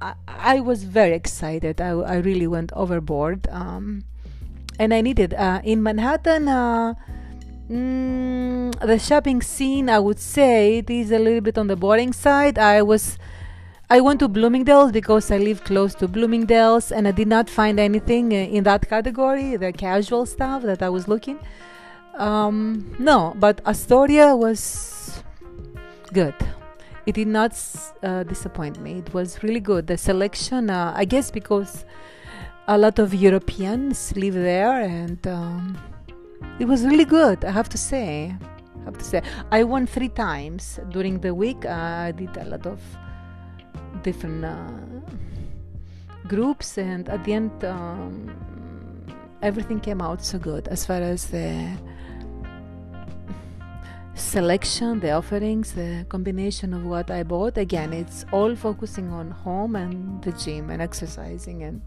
I, 0.00 0.14
I, 0.26 0.60
was 0.60 0.84
very 0.84 1.14
excited. 1.14 1.80
I, 1.80 1.90
I 1.90 2.16
really 2.16 2.46
went 2.46 2.72
overboard, 2.72 3.46
um, 3.50 4.04
and 4.78 4.94
I 4.94 5.02
needed 5.02 5.34
uh, 5.34 5.60
in 5.64 5.82
Manhattan. 5.82 6.48
Uh, 6.48 6.94
mm, 7.70 8.78
the 8.80 8.98
shopping 8.98 9.42
scene, 9.42 9.90
I 9.90 9.98
would 9.98 10.18
say, 10.18 10.78
it 10.78 10.88
is 10.88 11.10
a 11.10 11.18
little 11.18 11.42
bit 11.42 11.58
on 11.58 11.66
the 11.66 11.76
boring 11.76 12.12
side. 12.12 12.58
I 12.58 12.80
was 12.82 13.18
I 13.94 14.00
went 14.00 14.18
to 14.18 14.26
Bloomingdale's 14.26 14.90
because 14.90 15.30
I 15.30 15.38
live 15.38 15.62
close 15.62 15.94
to 16.00 16.08
Bloomingdale's 16.08 16.90
and 16.90 17.06
I 17.06 17.12
did 17.12 17.28
not 17.28 17.48
find 17.48 17.78
anything 17.78 18.32
in 18.32 18.64
that 18.64 18.88
category, 18.88 19.54
the 19.54 19.72
casual 19.72 20.26
stuff 20.26 20.62
that 20.62 20.82
I 20.82 20.88
was 20.88 21.06
looking. 21.06 21.38
Um, 22.16 22.96
no, 22.98 23.34
but 23.38 23.60
Astoria 23.64 24.34
was 24.34 25.22
good. 26.12 26.34
It 27.06 27.14
did 27.14 27.28
not 27.28 27.56
uh, 28.02 28.24
disappoint 28.24 28.80
me. 28.80 28.98
It 28.98 29.14
was 29.14 29.40
really 29.44 29.60
good. 29.60 29.86
The 29.86 29.96
selection, 29.96 30.70
uh, 30.70 30.92
I 30.96 31.04
guess, 31.04 31.30
because 31.30 31.84
a 32.66 32.76
lot 32.76 32.98
of 32.98 33.14
Europeans 33.14 34.12
live 34.16 34.34
there, 34.34 34.82
and 34.82 35.24
um, 35.28 35.78
it 36.58 36.64
was 36.64 36.84
really 36.84 37.04
good. 37.04 37.44
I 37.44 37.52
have 37.52 37.68
to 37.68 37.78
say. 37.78 38.34
I 38.80 38.84
have 38.86 38.98
to 38.98 39.04
say, 39.04 39.22
I 39.52 39.62
won 39.62 39.86
three 39.86 40.08
times 40.08 40.80
during 40.90 41.20
the 41.20 41.32
week. 41.32 41.64
Uh, 41.64 42.08
I 42.08 42.12
did 42.12 42.36
a 42.36 42.44
lot 42.44 42.66
of 42.66 42.80
different 44.04 44.44
uh, 44.44 44.70
groups, 46.28 46.78
and 46.78 47.08
at 47.08 47.24
the 47.24 47.32
end, 47.32 47.64
um, 47.64 48.06
everything 49.42 49.80
came 49.80 50.00
out 50.00 50.24
so 50.24 50.38
good 50.38 50.68
as 50.68 50.86
far 50.86 51.00
as 51.02 51.26
the 51.26 51.76
selection, 54.14 55.00
the 55.00 55.10
offerings, 55.10 55.72
the 55.72 56.06
combination 56.08 56.72
of 56.72 56.84
what 56.84 57.10
I 57.10 57.24
bought. 57.24 57.58
Again, 57.58 57.92
it's 57.92 58.24
all 58.30 58.54
focusing 58.54 59.10
on 59.10 59.30
home 59.30 59.74
and 59.74 60.22
the 60.22 60.32
gym 60.32 60.70
and 60.70 60.80
exercising, 60.80 61.64
and 61.64 61.82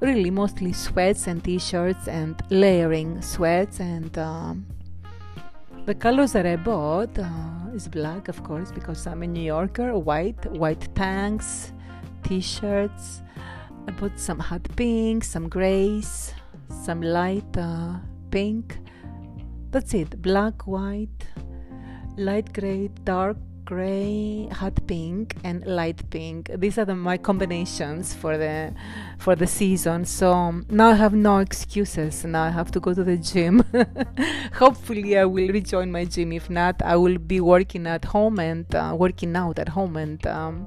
really 0.00 0.30
mostly 0.30 0.72
sweats 0.72 1.26
and 1.26 1.44
t 1.44 1.58
shirts 1.58 2.08
and 2.08 2.40
layering 2.50 3.20
sweats 3.20 3.80
and. 3.80 4.16
Um, 4.16 4.66
the 5.86 5.94
colors 5.94 6.32
that 6.32 6.44
I 6.44 6.56
bought 6.56 7.16
uh, 7.16 7.28
is 7.72 7.86
black, 7.86 8.26
of 8.26 8.42
course, 8.42 8.72
because 8.72 9.06
I'm 9.06 9.22
a 9.22 9.26
New 9.26 9.42
Yorker. 9.42 9.96
White, 9.96 10.44
white 10.50 10.92
tanks, 10.96 11.72
t-shirts. 12.24 13.22
I 13.86 13.92
bought 13.92 14.18
some 14.18 14.40
hot 14.40 14.66
pink, 14.74 15.22
some 15.22 15.48
grays, 15.48 16.34
some 16.68 17.00
light 17.00 17.56
uh, 17.56 17.98
pink. 18.32 18.78
That's 19.70 19.94
it. 19.94 20.20
Black, 20.20 20.66
white, 20.66 21.24
light 22.16 22.52
gray, 22.52 22.88
dark 23.04 23.36
gray, 23.66 24.48
hot 24.52 24.74
pink, 24.86 25.36
and 25.44 25.66
light 25.66 26.08
pink. 26.08 26.50
These 26.56 26.78
are 26.78 26.86
the, 26.86 26.94
my 26.94 27.18
combinations 27.18 28.14
for 28.14 28.38
the 28.38 28.72
for 29.18 29.36
the 29.36 29.46
season. 29.46 30.06
So 30.06 30.62
now 30.70 30.90
I 30.90 30.94
have 30.94 31.12
no 31.12 31.38
excuses. 31.38 32.24
Now 32.24 32.44
I 32.44 32.50
have 32.50 32.70
to 32.70 32.80
go 32.80 32.94
to 32.94 33.04
the 33.04 33.18
gym. 33.18 33.64
Hopefully, 34.54 35.18
I 35.18 35.24
will 35.24 35.48
rejoin 35.48 35.92
my 35.92 36.04
gym. 36.06 36.32
If 36.32 36.48
not, 36.48 36.80
I 36.82 36.96
will 36.96 37.18
be 37.18 37.40
working 37.40 37.86
at 37.86 38.06
home 38.06 38.38
and 38.38 38.74
uh, 38.74 38.96
working 38.98 39.36
out 39.36 39.58
at 39.58 39.68
home 39.68 39.96
and. 39.96 40.26
Um, 40.26 40.66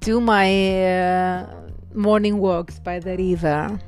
do 0.00 0.20
my 0.20 0.48
uh, 0.84 1.46
morning 1.94 2.36
walks 2.36 2.78
by 2.78 2.98
the 2.98 3.16
river. 3.16 3.80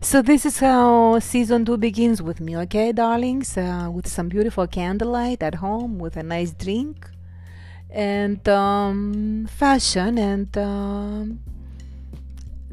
So 0.00 0.22
this 0.22 0.46
is 0.46 0.58
how 0.58 1.18
season 1.18 1.64
two 1.64 1.76
begins 1.76 2.22
with 2.22 2.40
me, 2.40 2.56
okay, 2.58 2.92
darlings? 2.92 3.56
Uh, 3.56 3.90
with 3.92 4.06
some 4.06 4.28
beautiful 4.28 4.66
candlelight 4.66 5.42
at 5.42 5.56
home, 5.56 5.98
with 5.98 6.16
a 6.16 6.22
nice 6.22 6.52
drink, 6.52 7.08
and 7.90 8.46
um, 8.48 9.46
fashion 9.50 10.18
and 10.18 10.56
um, 10.58 11.40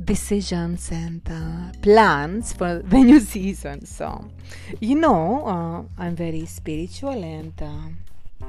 decisions 0.04 0.92
and 0.92 1.22
uh, 1.30 1.72
plans 1.82 2.54
for 2.54 2.80
the 2.84 2.98
new 2.98 3.20
season. 3.20 3.86
So, 3.86 4.30
you 4.80 4.96
know, 4.96 5.46
uh, 5.46 6.02
I'm 6.02 6.16
very 6.16 6.46
spiritual 6.46 7.24
and 7.24 7.54
uh, 7.62 8.48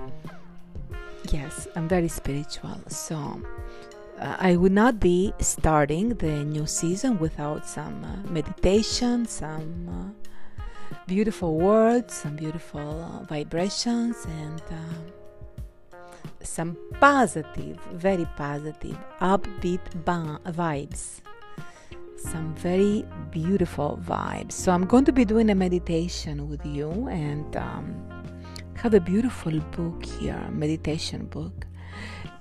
yes, 1.30 1.68
I'm 1.76 1.88
very 1.88 2.08
spiritual. 2.08 2.80
So, 2.88 3.40
I 4.20 4.56
would 4.56 4.72
not 4.72 5.00
be 5.00 5.32
starting 5.40 6.10
the 6.10 6.44
new 6.44 6.66
season 6.66 7.18
without 7.18 7.66
some 7.66 8.04
uh, 8.04 8.30
meditation, 8.30 9.26
some 9.26 10.14
uh, 10.58 10.62
beautiful 11.06 11.56
words, 11.56 12.14
some 12.14 12.36
beautiful 12.36 13.24
vibrations, 13.28 14.24
and 14.26 14.62
some 16.42 16.76
positive, 17.00 17.78
very 17.92 18.26
positive, 18.36 18.98
upbeat 19.20 19.80
vibes 20.04 21.20
some 22.24 22.54
very 22.54 23.04
beautiful 23.30 23.98
vibes. 24.02 24.52
So 24.52 24.72
I'm 24.72 24.86
going 24.86 25.04
to 25.04 25.12
be 25.12 25.24
doing 25.24 25.50
a 25.50 25.54
meditation 25.54 26.48
with 26.48 26.64
you 26.64 27.08
and 27.08 27.56
um, 27.56 27.84
have 28.74 28.94
a 28.94 29.00
beautiful 29.00 29.60
book 29.76 30.04
here, 30.04 30.40
meditation 30.50 31.26
book. 31.26 31.66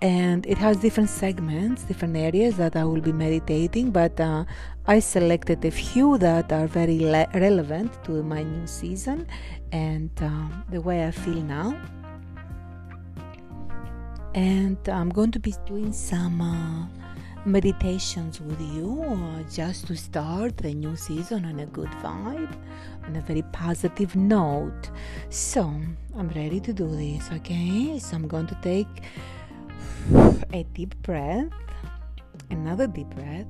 And 0.04 0.46
it 0.48 0.58
has 0.58 0.76
different 0.76 1.10
segments, 1.10 1.84
different 1.84 2.18
areas 2.18 2.58
that 2.58 2.76
I 2.76 2.84
will 2.84 3.00
be 3.00 3.14
meditating, 3.14 3.92
but 3.92 4.20
uh, 4.20 4.44
I 4.86 5.00
selected 5.00 5.64
a 5.64 5.72
few 5.72 6.18
that 6.18 6.52
are 6.52 6.68
very 6.68 7.00
le- 7.00 7.30
relevant 7.34 8.04
to 8.04 8.22
my 8.22 8.44
new 8.44 8.68
season 8.68 9.26
and 9.72 10.10
uh, 10.22 10.50
the 10.70 10.82
way 10.82 11.08
I 11.08 11.12
feel 11.12 11.42
now. 11.42 11.80
And 14.36 14.78
I'm 14.90 15.08
going 15.08 15.32
to 15.32 15.40
be 15.40 15.56
doing 15.66 15.94
some 15.94 16.42
uh, 16.42 16.86
meditations 17.46 18.42
with 18.42 18.60
you 18.60 19.04
uh, 19.08 19.50
just 19.50 19.88
to 19.88 19.96
start 19.96 20.58
the 20.58 20.74
new 20.74 20.98
season 20.98 21.46
on 21.46 21.62
a 21.62 21.66
good 21.68 21.92
vibe, 22.04 22.54
on 23.06 23.16
a 23.16 23.22
very 23.22 23.44
positive 23.54 24.18
note. 24.18 24.90
So, 25.30 25.62
I'm 26.18 26.28
ready 26.36 26.60
to 26.60 26.74
do 26.74 26.94
this, 26.94 27.30
okay? 27.32 28.00
So, 28.00 28.18
I'm 28.18 28.28
going 28.28 28.48
to 28.48 28.58
take 28.62 29.04
a 30.54 30.64
deep 30.74 30.96
breath, 31.02 31.50
another 32.50 32.88
deep 32.88 33.10
breath. 33.10 33.48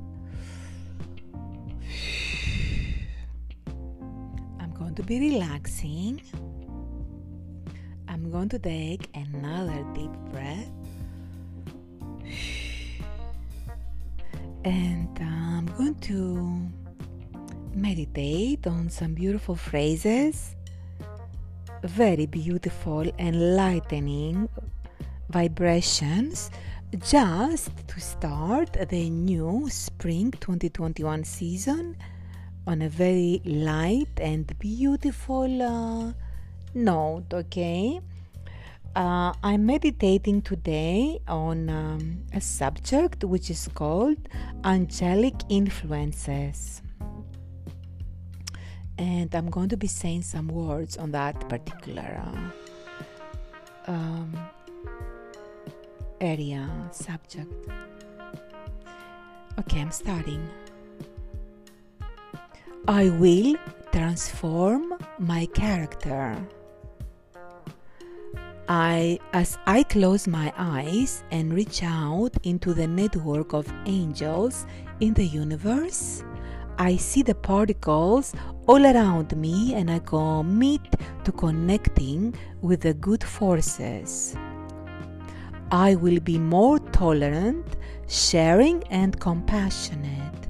I'm 4.60 4.74
going 4.74 4.96
to 4.96 5.04
be 5.04 5.20
relaxing. 5.32 6.22
I'm 8.08 8.32
going 8.32 8.50
to 8.50 8.60
take 8.60 9.10
another 9.16 9.86
deep 9.94 10.12
breath. 10.32 10.70
and 14.66 15.10
I'm 15.20 15.66
going 15.78 15.96
to 15.96 16.72
meditate 17.76 18.66
on 18.68 18.90
some 18.90 19.14
beautiful 19.14 19.56
phrases, 19.56 20.56
very 21.84 22.26
beautiful 22.26 23.02
enlightening 23.20 24.48
vibrations 25.34 26.52
just 27.00 27.72
to 27.88 28.00
start 28.00 28.78
the 28.90 29.10
new 29.10 29.68
spring 29.68 30.30
2021 30.30 31.24
season 31.24 31.98
on 32.68 32.84
a 32.84 32.88
very 32.88 33.42
light 33.44 34.20
and 34.22 34.58
beautiful 34.60 35.50
uh, 35.62 36.14
note, 36.76 37.34
okay? 37.34 38.00
Uh, 38.96 39.34
I'm 39.44 39.66
meditating 39.66 40.44
today 40.44 41.20
on 41.28 41.68
um, 41.68 42.26
a 42.32 42.40
subject 42.40 43.24
which 43.24 43.50
is 43.50 43.68
called 43.74 44.30
angelic 44.64 45.34
influences. 45.50 46.84
And 49.00 49.34
I'm 49.34 49.50
going 49.50 49.70
to 49.70 49.78
be 49.78 49.88
saying 49.88 50.22
some 50.22 50.48
words 50.48 50.96
on 50.96 51.10
that 51.12 51.50
particular 51.50 52.22
uh, 52.24 53.92
um, 53.92 54.38
area, 56.24 56.70
subject. 56.92 57.52
Okay, 59.60 59.82
I'm 59.82 59.92
starting. 59.92 60.50
I 62.88 63.10
will 63.10 63.56
transform 63.92 64.94
my 65.20 65.46
character. 65.48 66.36
I, 68.68 69.20
as 69.34 69.58
I 69.68 69.84
close 69.84 70.28
my 70.28 70.54
eyes 70.58 71.24
and 71.32 71.54
reach 71.54 71.84
out 71.84 72.32
into 72.44 72.74
the 72.74 72.88
network 72.88 73.54
of 73.54 73.72
angels 73.86 74.66
in 75.02 75.14
the 75.14 75.26
universe, 75.26 76.24
I 76.78 76.96
see 76.96 77.22
the 77.22 77.36
particles 77.36 78.34
all 78.66 78.86
around 78.86 79.36
me 79.36 79.76
and 79.76 79.92
I 79.92 80.00
commit 80.00 80.82
to 81.26 81.32
connecting 81.34 82.34
with 82.62 82.82
the 82.82 82.94
good 82.94 83.24
forces. 83.24 84.36
I 85.72 85.96
will 85.96 86.20
be 86.20 86.38
more 86.38 86.80
tolerant, 86.80 87.66
sharing, 88.08 88.84
and 88.90 89.20
compassionate. 89.20 90.48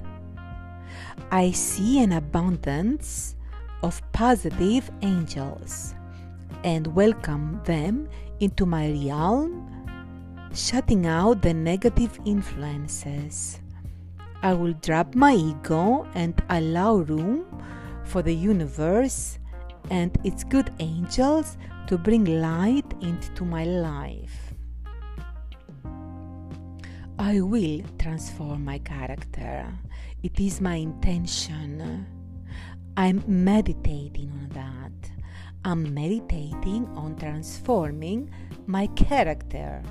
I 1.30 1.50
see 1.50 2.02
an 2.02 2.12
abundance 2.12 3.36
of 3.82 4.00
positive 4.12 4.90
angels 5.02 5.94
and 6.62 6.86
welcome 6.94 7.60
them 7.64 8.08
into 8.40 8.66
my 8.66 8.90
realm, 8.90 9.70
shutting 10.54 11.06
out 11.06 11.42
the 11.42 11.52
negative 11.52 12.18
influences. 12.24 13.60
I 14.42 14.52
will 14.54 14.74
drop 14.74 15.14
my 15.14 15.34
ego 15.34 16.06
and 16.14 16.40
allow 16.50 16.96
room 16.96 17.46
for 18.04 18.22
the 18.22 18.34
universe 18.34 19.38
and 19.90 20.16
its 20.24 20.44
good 20.44 20.70
angels 20.78 21.56
to 21.86 21.98
bring 21.98 22.24
light 22.24 22.86
into 23.00 23.44
my 23.44 23.64
life. 23.64 24.53
I 27.18 27.40
will 27.40 27.82
transform 27.98 28.64
my 28.64 28.78
character. 28.78 29.66
It 30.22 30.40
is 30.40 30.60
my 30.60 30.76
intention. 30.76 32.06
I'm 32.96 33.22
meditating 33.26 34.30
on 34.30 34.48
that. 34.50 35.10
I'm 35.64 35.94
meditating 35.94 36.88
on 36.96 37.16
transforming 37.16 38.30
my 38.66 38.88
character. 38.88 39.82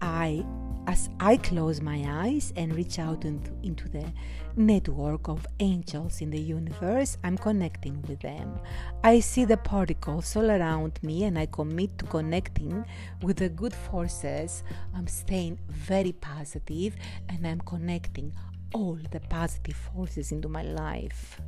I 0.00 0.44
as 0.90 1.08
I 1.20 1.36
close 1.36 1.80
my 1.80 2.02
eyes 2.04 2.52
and 2.56 2.74
reach 2.74 2.98
out 2.98 3.24
into, 3.24 3.52
into, 3.62 3.88
the 3.88 4.12
network 4.56 5.28
of 5.28 5.46
angels 5.60 6.20
in 6.20 6.30
the 6.30 6.40
universe, 6.40 7.16
I'm 7.22 7.38
connecting 7.38 8.02
with 8.08 8.18
them. 8.18 8.58
I 9.04 9.20
see 9.20 9.44
the 9.44 9.56
particles 9.56 10.34
all 10.34 10.50
around 10.50 10.98
me 11.04 11.22
and 11.22 11.38
I 11.38 11.46
commit 11.46 11.96
to 11.98 12.06
connecting 12.06 12.84
with 13.22 13.36
the 13.36 13.48
good 13.48 13.72
forces. 13.72 14.64
I'm 14.92 15.06
staying 15.06 15.60
very 15.68 16.10
positive 16.10 16.96
and 17.28 17.46
I'm 17.46 17.60
connecting 17.60 18.32
all 18.74 18.98
the 19.12 19.20
positive 19.20 19.76
forces 19.76 20.32
into 20.32 20.48
my 20.48 20.62
life. 20.62 21.40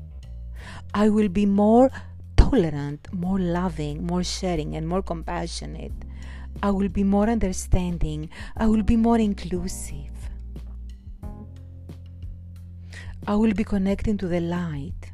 I 0.95 1.09
will 1.09 1.29
be 1.29 1.47
more 1.47 1.91
tolerant, 2.37 3.09
more 3.13 3.41
loving, 3.41 4.07
more 4.07 4.23
sharing, 4.23 4.77
and 4.77 4.87
more 4.87 5.03
compassionate. 5.03 6.05
I 6.63 6.71
will 6.71 6.89
be 6.89 7.05
more 7.05 7.29
understanding. 7.29 8.29
I 8.57 8.67
will 8.67 8.83
be 8.83 8.97
more 8.97 9.19
inclusive. 9.19 10.11
I 13.27 13.35
will 13.37 13.55
be 13.55 13.65
connecting 13.65 14.19
to 14.19 14.29
the 14.29 14.41
light. 14.41 15.13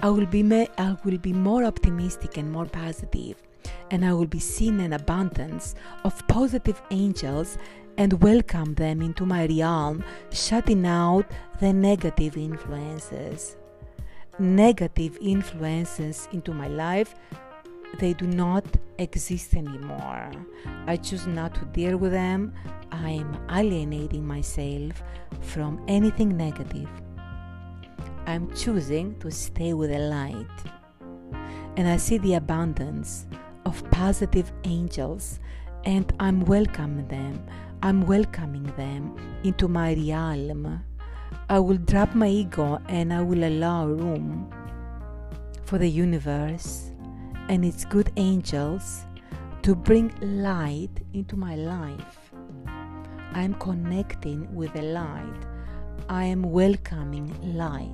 I 0.00 0.10
will 0.10 0.26
be 0.26 0.42
ma- 0.42 0.72
I 0.78 0.96
will 1.04 1.18
be 1.18 1.32
more 1.32 1.64
optimistic 1.64 2.36
and 2.36 2.52
more 2.52 2.66
positive, 2.66 3.42
and 3.90 4.04
I 4.04 4.12
will 4.12 4.28
be 4.28 4.38
seeing 4.38 4.80
an 4.80 4.92
abundance 4.92 5.74
of 6.04 6.26
positive 6.28 6.80
angels 6.92 7.58
and 7.96 8.22
welcome 8.22 8.74
them 8.74 9.02
into 9.02 9.26
my 9.26 9.46
realm, 9.46 10.04
shutting 10.30 10.86
out 10.86 11.26
the 11.58 11.72
negative 11.72 12.36
influences 12.36 13.56
negative 14.38 15.18
influences 15.20 16.28
into 16.32 16.52
my 16.52 16.68
life, 16.68 17.14
they 17.98 18.12
do 18.12 18.26
not 18.26 18.64
exist 18.98 19.54
anymore. 19.54 20.30
I 20.86 20.96
choose 20.96 21.26
not 21.26 21.54
to 21.56 21.64
deal 21.66 21.96
with 21.96 22.12
them. 22.12 22.52
I'm 22.90 23.36
alienating 23.50 24.26
myself 24.26 25.02
from 25.40 25.82
anything 25.88 26.36
negative. 26.36 26.88
I'm 28.26 28.52
choosing 28.54 29.18
to 29.20 29.30
stay 29.30 29.72
with 29.72 29.90
the 29.90 29.98
light. 29.98 30.46
And 31.76 31.88
I 31.88 31.96
see 31.96 32.18
the 32.18 32.34
abundance 32.34 33.26
of 33.64 33.82
positive 33.90 34.52
angels 34.64 35.40
and 35.84 36.12
I'm 36.20 36.44
welcoming 36.44 37.06
them. 37.08 37.46
I'm 37.82 38.02
welcoming 38.02 38.64
them 38.76 39.16
into 39.44 39.68
my 39.68 39.94
realm. 39.94 40.84
I 41.48 41.58
will 41.58 41.78
drop 41.78 42.14
my 42.14 42.28
ego 42.28 42.80
and 42.88 43.12
I 43.12 43.22
will 43.22 43.44
allow 43.44 43.86
room 43.86 44.52
for 45.64 45.78
the 45.78 45.88
universe 45.88 46.87
and 47.48 47.64
its 47.64 47.84
good 47.84 48.12
angels 48.16 49.04
to 49.62 49.74
bring 49.74 50.12
light 50.20 51.02
into 51.12 51.36
my 51.36 51.56
life. 51.56 52.32
I 53.34 53.42
am 53.42 53.54
connecting 53.54 54.54
with 54.54 54.72
the 54.72 54.82
light. 54.82 55.46
I 56.08 56.24
am 56.24 56.42
welcoming 56.42 57.34
light. 57.56 57.92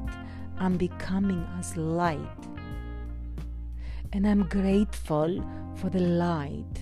I'm 0.58 0.76
becoming 0.76 1.46
as 1.58 1.76
light. 1.76 2.18
And 4.12 4.26
I'm 4.26 4.44
grateful 4.44 5.42
for 5.76 5.90
the 5.90 6.00
light 6.00 6.80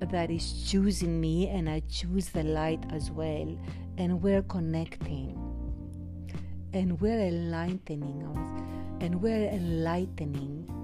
that 0.00 0.30
is 0.30 0.70
choosing 0.70 1.18
me, 1.20 1.48
and 1.48 1.68
I 1.68 1.80
choose 1.88 2.28
the 2.28 2.42
light 2.42 2.84
as 2.92 3.10
well. 3.10 3.58
And 3.96 4.22
we're 4.22 4.42
connecting. 4.42 5.38
And 6.74 7.00
we're 7.00 7.20
enlightening 7.20 8.22
us. 8.24 8.62
And 9.00 9.22
we're 9.22 9.48
enlightening. 9.48 10.83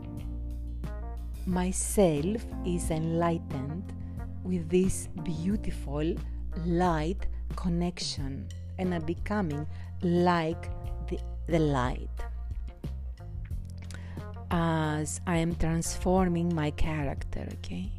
Myself 1.47 2.45
is 2.65 2.91
enlightened 2.91 3.93
with 4.45 4.69
this 4.69 5.09
beautiful 5.25 6.15
light 6.65 7.27
connection. 7.57 8.49
And 8.79 8.95
I'm 8.95 9.05
becoming 9.05 9.67
like 10.03 10.71
the, 11.09 11.19
the 11.47 11.59
light 11.59 12.09
as 14.51 15.21
I 15.27 15.37
am 15.37 15.55
transforming 15.55 16.55
my 16.55 16.71
character, 16.73 17.47
okay? 17.59 17.93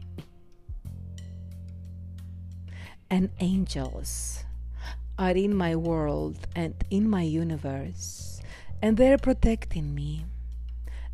And 3.09 3.29
angels 3.39 4.43
are 5.17 5.31
in 5.31 5.53
my 5.53 5.75
world 5.75 6.47
and 6.55 6.73
in 6.89 7.09
my 7.09 7.21
universe, 7.23 8.41
and 8.81 8.97
they're 8.97 9.17
protecting 9.17 9.93
me, 9.93 10.25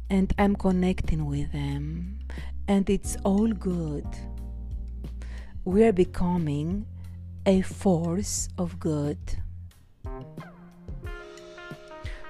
and 0.09 0.33
I'm 0.37 0.55
connecting 0.55 1.25
with 1.25 1.51
them, 1.51 2.19
and 2.67 2.89
it's 2.89 3.17
all 3.23 3.47
good. 3.47 4.07
We're 5.65 5.93
becoming 5.93 6.85
a 7.45 7.61
force 7.61 8.49
of 8.57 8.79
good 8.79 9.17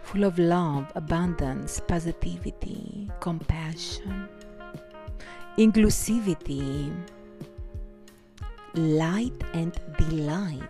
full 0.08 0.24
of 0.24 0.40
love, 0.40 0.90
abundance, 0.96 1.82
positivity, 1.86 3.12
compassion, 3.20 4.30
inclusivity, 5.58 6.96
light, 8.76 9.34
and 9.54 9.78
delight. 9.98 10.64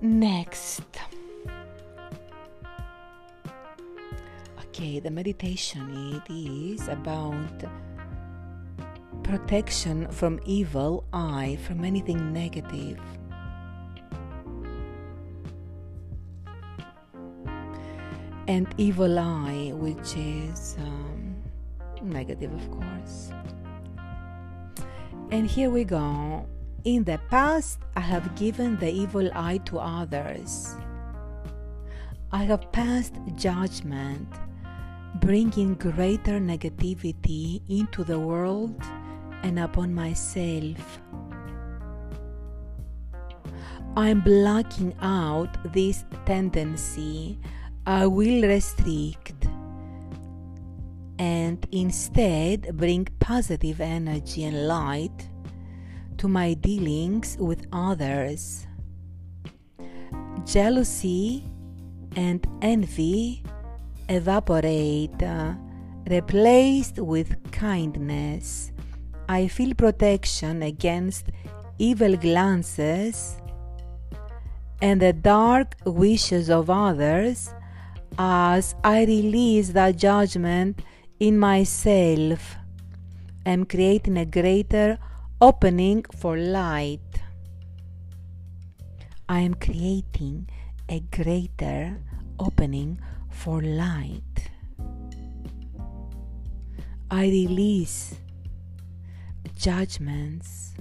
Next. 0.00 0.82
Okay, 4.78 5.00
the 5.00 5.10
meditation 5.10 5.90
it 6.14 6.32
is 6.32 6.86
about 6.86 7.64
protection 9.24 10.06
from 10.06 10.38
evil 10.46 11.02
eye, 11.12 11.58
from 11.66 11.84
anything 11.84 12.32
negative 12.32 13.00
and 18.46 18.72
evil 18.78 19.18
eye, 19.18 19.72
which 19.74 20.14
is 20.16 20.76
um, 20.78 21.34
negative, 22.00 22.54
of 22.54 22.70
course. 22.70 23.32
And 25.32 25.50
here 25.50 25.70
we 25.70 25.82
go. 25.82 26.46
In 26.84 27.02
the 27.02 27.18
past, 27.30 27.80
I 27.96 28.00
have 28.00 28.32
given 28.36 28.76
the 28.76 28.88
evil 28.88 29.28
eye 29.34 29.58
to 29.64 29.80
others. 29.80 30.76
I 32.30 32.44
have 32.44 32.70
passed 32.70 33.14
judgment, 33.34 34.28
bringing 35.20 35.74
greater 35.74 36.40
negativity 36.40 37.62
into 37.68 38.04
the 38.04 38.18
world 38.18 38.74
and 39.42 39.58
upon 39.58 39.94
myself. 39.94 41.00
I'm 43.96 44.20
blocking 44.20 44.94
out 45.00 45.72
this 45.72 46.04
tendency 46.24 47.38
I 47.86 48.06
will 48.06 48.42
restrict 48.42 49.46
and 51.18 51.66
instead 51.72 52.76
bring 52.76 53.06
positive 53.18 53.80
energy 53.80 54.44
and 54.44 54.68
light 54.68 55.28
to 56.18 56.28
my 56.28 56.54
dealings 56.54 57.36
with 57.40 57.66
others. 57.72 58.66
Jealousy 60.44 61.44
and 62.14 62.46
envy 62.62 63.42
evaporate, 64.08 65.22
uh, 65.22 65.54
replaced 66.08 66.98
with 66.98 67.50
kindness. 67.52 68.72
I 69.28 69.48
feel 69.48 69.74
protection 69.74 70.62
against 70.62 71.26
evil 71.78 72.16
glances 72.16 73.36
and 74.80 75.02
the 75.02 75.12
dark 75.12 75.74
wishes 75.84 76.48
of 76.50 76.70
others 76.70 77.52
as 78.18 78.74
I 78.82 79.04
release 79.04 79.68
that 79.70 79.96
judgment 79.96 80.82
in 81.20 81.38
myself, 81.38 82.56
I'm 83.44 83.64
creating 83.64 84.16
a 84.16 84.26
greater 84.26 84.98
opening 85.40 86.04
for 86.16 86.36
light. 86.36 87.00
I 89.28 89.40
am 89.40 89.54
creating 89.54 90.48
a 90.88 91.00
greater 91.00 91.98
opening 92.38 93.00
for 93.38 93.62
light. 93.62 94.50
I 97.08 97.22
release 97.22 98.16
judgments 99.56 100.74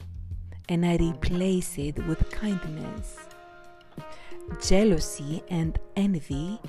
and 0.67 0.84
I 0.84 0.96
replace 0.96 1.78
it 1.78 2.04
with 2.08 2.32
kindness. 2.32 3.17
Jealousy 4.60 5.43
and 5.50 5.78
envy 5.96 6.60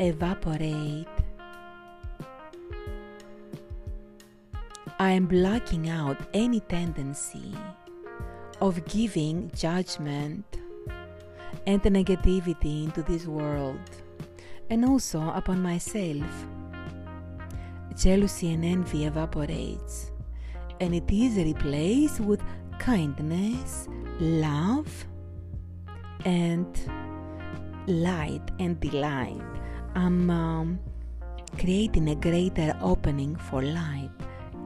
evaporate. 0.00 1.06
I 4.98 5.10
am 5.12 5.26
blocking 5.26 5.88
out 5.88 6.18
any 6.34 6.58
tendency 6.58 7.54
of 8.60 8.84
giving 8.86 9.52
judgment 9.54 10.44
and 11.68 11.80
negativity 11.82 12.84
into 12.86 13.02
this 13.02 13.26
world 13.26 13.78
and 14.70 14.84
also 14.84 15.20
upon 15.34 15.62
myself. 15.62 16.46
Jealousy 17.96 18.52
and 18.52 18.64
envy 18.64 19.04
evaporates 19.06 20.12
and 20.80 20.94
it 20.94 21.10
is 21.10 21.36
replaced 21.36 22.20
with 22.20 22.42
kindness, 22.78 23.88
love, 24.20 25.06
and 26.24 26.66
light 27.86 28.42
and 28.58 28.78
delight. 28.80 29.40
I'm 29.94 30.28
um, 30.30 30.78
creating 31.58 32.10
a 32.10 32.14
greater 32.14 32.76
opening 32.82 33.36
for 33.36 33.62
light. 33.62 34.10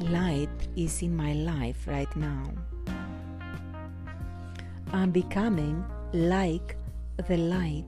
Light 0.01 0.69
is 0.77 1.03
in 1.03 1.15
my 1.15 1.35
life 1.35 1.87
right 1.87 2.15
now. 2.17 2.53
I'm 4.93 5.11
becoming 5.13 5.85
like 6.13 6.77
the 7.29 7.37
light. 7.37 7.87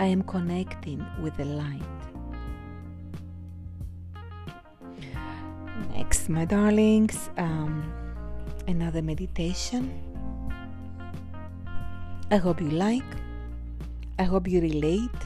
I 0.00 0.06
am 0.06 0.22
connecting 0.22 1.04
with 1.20 1.36
the 1.36 1.44
light. 1.44 1.82
Next, 5.94 6.30
my 6.30 6.46
darlings, 6.46 7.28
um, 7.36 7.92
another 8.66 9.02
meditation. 9.02 9.92
I 12.30 12.38
hope 12.38 12.62
you 12.62 12.70
like. 12.70 13.04
I 14.18 14.22
hope 14.22 14.48
you 14.48 14.62
relate. 14.62 15.20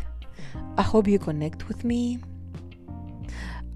I 0.77 0.83
hope 0.83 1.07
you 1.07 1.21
connect 1.21 1.69
with 1.69 1.85
me. 1.85 2.19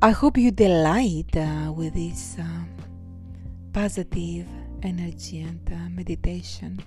I 0.02 0.10
hope 0.10 0.36
you 0.36 0.50
delight 0.50 1.36
uh, 1.36 1.72
with 1.72 1.94
this 1.94 2.36
uh, 2.40 2.64
positive 3.72 4.48
energy 4.82 5.42
and 5.42 5.60
uh, 5.72 5.88
meditation. 5.90 6.82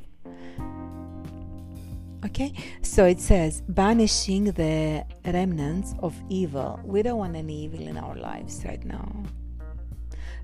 Okay, 2.26 2.54
so 2.82 3.06
it 3.06 3.20
says 3.20 3.62
banishing 3.68 4.46
the 4.46 5.04
remnants 5.26 5.96
of 6.00 6.16
evil. 6.30 6.80
We 6.84 7.02
don't 7.02 7.18
want 7.18 7.36
any 7.36 7.64
evil 7.64 7.82
in 7.82 7.98
our 7.98 8.16
lives 8.16 8.64
right 8.66 8.84
now. 8.86 9.24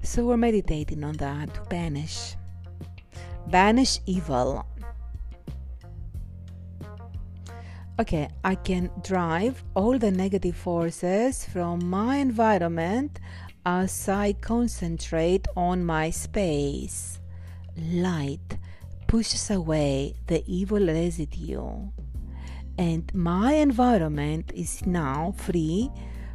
So 0.02 0.26
we're 0.26 0.38
meditating 0.38 1.04
on 1.04 1.14
that 1.18 1.54
to 1.54 1.62
banish. 1.70 2.36
Banish 3.48 4.00
evil 4.06 4.66
okay, 8.00 8.30
I 8.44 8.56
can 8.56 8.92
drive 9.04 9.64
all 9.76 9.98
the 9.98 10.12
negative 10.12 10.56
forces 10.56 11.46
from 11.46 11.90
my 11.90 12.18
environment 12.18 13.20
as 13.66 14.08
I 14.08 14.34
concentrate 14.34 15.48
on 15.56 15.84
my 15.84 16.10
space. 16.12 17.20
light 17.78 18.58
pushes 19.08 19.50
away 19.50 20.16
the 20.28 20.44
evil 20.46 20.86
residue, 20.86 21.90
and 22.78 23.14
my 23.14 23.54
environment 23.54 24.52
is 24.54 24.86
now 24.86 25.34
free 25.38 25.90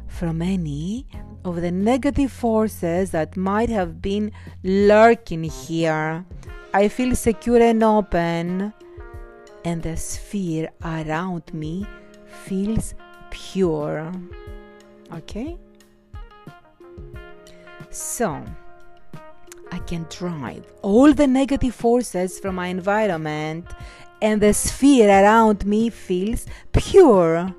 from 0.07 0.41
any 0.41 1.07
of 1.45 1.61
the 1.61 1.71
negative 1.71 2.31
forces 2.31 3.11
that 3.11 3.37
might 3.37 3.69
have 3.69 4.01
been 4.01 4.31
lurking 4.63 5.43
here. 5.43 6.25
I 6.73 6.87
feel 6.87 7.15
secure 7.15 7.61
and 7.61 7.83
open, 7.83 8.73
and 9.63 9.81
the 9.81 9.95
sphere 9.95 10.69
around 10.83 11.53
me 11.53 11.85
feels 12.45 12.93
pure. 13.29 14.11
Okay? 15.13 15.57
So, 17.89 18.43
I 19.73 19.79
can 19.79 20.05
drive 20.07 20.71
all 20.83 21.13
the 21.13 21.25
negative 21.25 21.73
forces 21.73 22.39
from 22.39 22.53
my 22.61 22.67
environment, 22.67 23.65
and 24.21 24.39
the 24.39 24.53
sphere 24.53 25.09
around 25.09 25.65
me 25.65 25.89
feels 25.89 26.45
pure. 26.73 27.51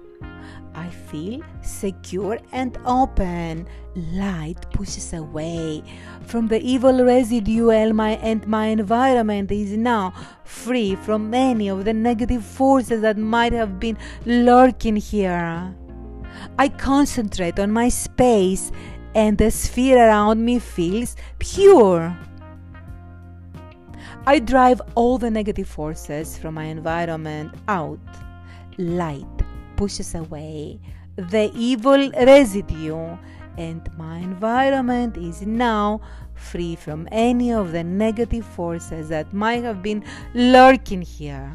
I 0.76 0.88
feel 1.10 1.42
secure 1.62 2.38
and 2.52 2.78
open. 2.86 3.66
Light 3.96 4.60
pushes 4.70 5.12
away 5.12 5.82
from 6.22 6.46
the 6.46 6.60
evil 6.60 7.04
residue, 7.04 7.70
and 7.70 7.96
my, 7.96 8.10
and 8.30 8.46
my 8.46 8.66
environment 8.66 9.50
is 9.50 9.76
now 9.76 10.14
free 10.44 10.94
from 10.94 11.34
any 11.34 11.66
of 11.66 11.84
the 11.84 11.92
negative 11.92 12.44
forces 12.44 13.02
that 13.02 13.18
might 13.18 13.52
have 13.52 13.80
been 13.80 13.98
lurking 14.24 14.94
here. 14.94 15.74
I 16.58 16.68
concentrate 16.68 17.58
on 17.58 17.72
my 17.72 17.88
space, 17.88 18.70
and 19.14 19.38
the 19.38 19.50
sphere 19.50 19.98
around 19.98 20.44
me 20.44 20.58
feels 20.58 21.16
pure. 21.38 22.16
I 24.26 24.38
drive 24.38 24.80
all 24.94 25.18
the 25.18 25.30
negative 25.30 25.68
forces 25.68 26.38
from 26.38 26.54
my 26.54 26.64
environment 26.64 27.54
out. 27.68 28.00
Light 28.78 29.26
pushes 29.76 30.14
away 30.14 30.80
the 31.16 31.52
evil 31.54 32.10
residue, 32.10 33.16
and 33.56 33.88
my 33.96 34.18
environment 34.18 35.16
is 35.16 35.42
now 35.42 36.00
free 36.34 36.74
from 36.74 37.06
any 37.12 37.52
of 37.52 37.72
the 37.72 37.84
negative 37.84 38.44
forces 38.44 39.08
that 39.10 39.32
might 39.32 39.62
have 39.62 39.82
been 39.82 40.02
lurking 40.34 41.02
here. 41.02 41.54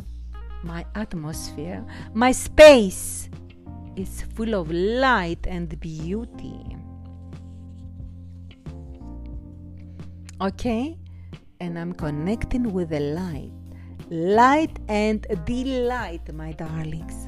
My 0.64 0.86
atmosphere, 0.96 1.86
my 2.14 2.32
space 2.32 3.30
is 3.96 4.22
full 4.36 4.56
of 4.56 4.72
light 4.72 5.46
and 5.48 5.78
beauty. 5.80 6.79
Okay? 10.42 10.98
And 11.60 11.78
I'm 11.78 11.92
connecting 11.92 12.72
with 12.72 12.90
the 12.90 13.02
light. 13.02 13.52
Light 14.10 14.80
and 14.88 15.28
delight, 15.46 16.34
my 16.34 16.54
darlings. 16.54 17.28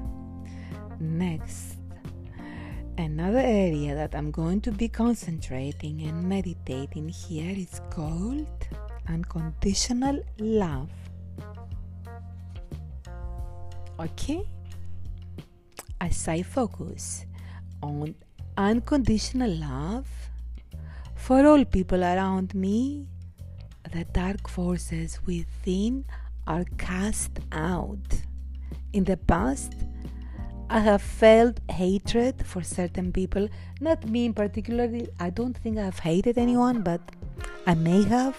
Next, 0.99 1.75
another 2.97 3.39
area 3.39 3.95
that 3.95 4.15
I'm 4.15 4.31
going 4.31 4.61
to 4.61 4.71
be 4.71 4.87
concentrating 4.87 6.01
and 6.03 6.23
meditating 6.23 7.09
here 7.09 7.53
is 7.55 7.81
called 7.89 8.47
unconditional 9.09 10.23
love. 10.39 10.89
Okay? 13.99 14.47
As 15.99 16.27
I 16.29 16.43
focus 16.43 17.25
on 17.83 18.15
unconditional 18.57 19.51
love 19.51 20.07
for 21.21 21.45
all 21.45 21.63
people 21.63 22.03
around 22.03 22.55
me, 22.55 23.05
the 23.93 24.03
dark 24.05 24.49
forces 24.49 25.19
within 25.27 26.03
are 26.47 26.65
cast 26.79 27.39
out. 27.51 28.07
In 28.91 29.03
the 29.03 29.17
past, 29.17 29.73
I 30.67 30.79
have 30.79 31.01
felt 31.01 31.59
hatred 31.69 32.43
for 32.43 32.63
certain 32.63 33.11
people, 33.11 33.47
not 33.79 34.09
me 34.09 34.25
in 34.25 34.33
particular. 34.33 34.89
I 35.19 35.29
don't 35.29 35.55
think 35.55 35.77
I've 35.77 35.99
hated 35.99 36.39
anyone, 36.39 36.81
but 36.81 37.01
I 37.67 37.75
may 37.75 38.01
have. 38.03 38.37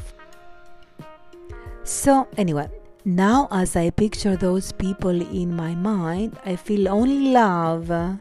So, 1.84 2.26
anyway, 2.36 2.68
now 3.04 3.46
as 3.52 3.76
I 3.76 3.90
picture 3.90 4.36
those 4.36 4.72
people 4.72 5.22
in 5.22 5.54
my 5.54 5.76
mind, 5.76 6.36
I 6.44 6.56
feel 6.56 6.88
only 6.88 7.30
love. 7.30 8.18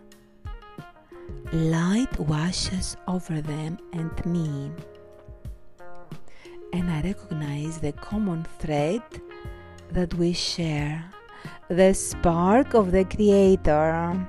Light 1.53 2.17
washes 2.17 2.95
over 3.09 3.41
them 3.41 3.77
and 3.91 4.25
me. 4.25 4.71
And 6.71 6.89
I 6.89 7.01
recognize 7.01 7.77
the 7.79 7.91
common 7.91 8.45
thread 8.59 9.01
that 9.91 10.13
we 10.13 10.31
share 10.31 11.03
the 11.67 11.93
spark 11.93 12.73
of 12.73 12.93
the 12.93 13.03
Creator. 13.03 14.25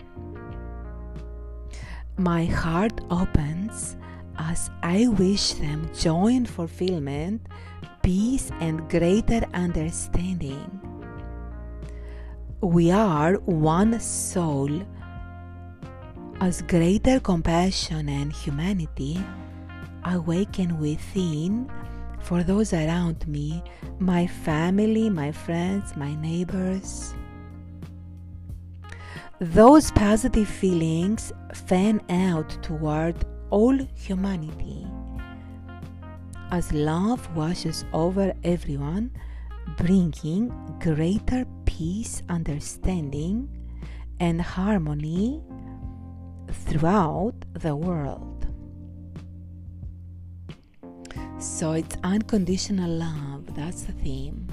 My 2.16 2.44
heart 2.44 3.00
opens 3.08 3.96
as 4.36 4.68
I 4.82 5.06
wish 5.06 5.52
them 5.52 5.88
joy 5.94 6.34
and 6.34 6.50
fulfillment, 6.50 7.46
peace 8.02 8.50
and 8.58 8.90
greater 8.90 9.42
understanding. 9.54 10.80
We 12.60 12.90
are 12.90 13.34
one 13.46 14.00
soul. 14.00 14.82
As 16.42 16.60
greater 16.62 17.20
compassion 17.20 18.08
and 18.08 18.32
humanity 18.32 19.24
awaken 20.04 20.80
within 20.80 21.70
for 22.18 22.42
those 22.42 22.72
around 22.72 23.28
me, 23.28 23.62
my 24.00 24.26
family, 24.26 25.08
my 25.08 25.30
friends, 25.30 25.94
my 25.96 26.16
neighbors. 26.16 27.14
Those 29.38 29.92
positive 29.92 30.48
feelings 30.48 31.32
fan 31.54 32.00
out 32.10 32.50
toward 32.60 33.24
all 33.50 33.78
humanity. 33.94 34.84
As 36.50 36.72
love 36.72 37.22
washes 37.36 37.84
over 37.92 38.34
everyone, 38.42 39.12
bringing 39.78 40.50
greater 40.80 41.46
peace, 41.66 42.20
understanding, 42.28 43.48
and 44.18 44.42
harmony 44.42 45.40
throughout 46.52 47.34
the 47.54 47.74
world. 47.74 48.46
So 51.38 51.72
it's 51.72 51.96
unconditional 52.04 52.90
love, 52.90 53.54
that's 53.54 53.82
the 53.82 53.92
theme. 53.92 54.46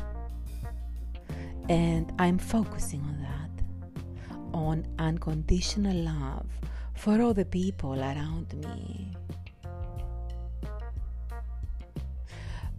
And 1.70 2.12
I'm 2.18 2.40
focusing 2.40 3.02
on 3.02 3.22
that 3.22 3.30
on 4.54 4.86
unconditional 4.98 5.96
love 5.96 6.48
for 6.96 7.22
all 7.22 7.34
the 7.34 7.46
people 7.46 8.00
around 8.00 8.54
me. 8.56 9.16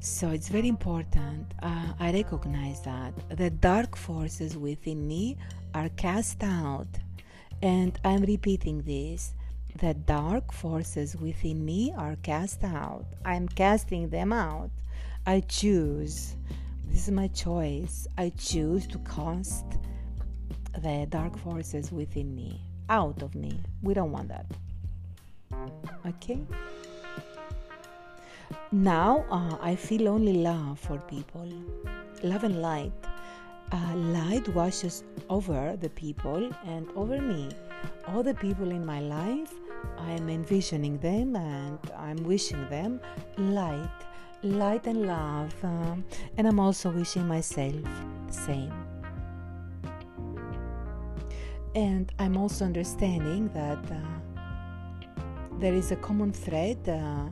So 0.01 0.31
it's 0.31 0.49
very 0.49 0.69
important. 0.69 1.53
Uh, 1.63 1.93
I 1.99 2.11
recognize 2.13 2.81
that 2.83 3.13
the 3.37 3.51
dark 3.51 3.97
forces 3.97 4.57
within 4.57 5.07
me 5.07 5.37
are 5.75 5.89
cast 5.91 6.43
out, 6.43 6.89
and 7.63 7.99
I'm 8.05 8.23
repeating 8.23 8.83
this. 8.83 9.35
The 9.79 9.95
dark 9.95 10.53
forces 10.53 11.17
within 11.17 11.65
me 11.65 11.93
are 11.97 12.17
cast 12.17 12.65
out. 12.65 13.07
I'm 13.25 13.49
casting 13.49 14.09
them 14.09 14.33
out. 14.33 14.71
I 15.27 15.41
choose. 15.41 16.37
This 16.87 17.07
is 17.07 17.11
my 17.13 17.29
choice. 17.29 18.09
I 18.19 18.33
choose 18.37 18.87
to 18.89 18.99
cast 18.99 19.65
the 20.83 21.07
dark 21.09 21.39
forces 21.39 21.93
within 21.93 22.35
me 22.35 22.61
out 22.89 23.23
of 23.23 23.35
me. 23.35 23.61
We 23.83 23.95
don't 23.95 24.11
want 24.11 24.29
that. 24.29 24.47
Okay? 26.07 26.41
Now 28.73 29.25
uh, 29.31 29.57
I 29.61 29.77
feel 29.77 30.09
only 30.09 30.33
love 30.33 30.79
for 30.81 30.99
people, 30.99 31.49
love 32.23 32.45
and 32.45 32.61
light. 32.61 32.93
Uh, 33.73 33.95
light 33.95 34.49
washes 34.49 35.05
over 35.29 35.77
the 35.81 35.91
people 35.91 36.51
and 36.67 36.89
over 36.97 37.21
me. 37.21 37.49
All 38.09 38.23
the 38.23 38.35
people 38.35 38.71
in 38.71 38.85
my 38.85 39.01
life, 39.01 39.53
I 39.97 40.11
am 40.13 40.29
envisioning 40.29 40.99
them 40.99 41.37
and 41.37 41.79
I'm 41.97 42.17
wishing 42.25 42.69
them 42.69 43.01
light, 43.39 43.89
light 44.43 44.87
and 44.87 45.07
love. 45.07 45.55
Um, 45.63 46.05
and 46.37 46.49
I'm 46.49 46.59
also 46.59 46.91
wishing 46.91 47.29
myself 47.29 47.77
the 48.27 48.33
same. 48.33 48.73
And 51.77 52.13
I'm 52.19 52.37
also 52.37 52.65
understanding 52.65 53.49
that 53.55 53.79
uh, 53.91 54.41
there 55.61 55.75
is 55.75 55.93
a 55.93 55.97
common 55.97 56.33
thread 56.33 56.89
uh, 56.89 57.29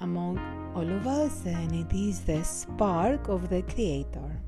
among 0.00 0.38
all 0.74 0.88
of 0.90 1.06
us, 1.06 1.46
and 1.46 1.72
it 1.72 1.94
is 1.94 2.20
the 2.20 2.42
spark 2.42 3.28
of 3.28 3.48
the 3.48 3.62
Creator. 3.62 4.40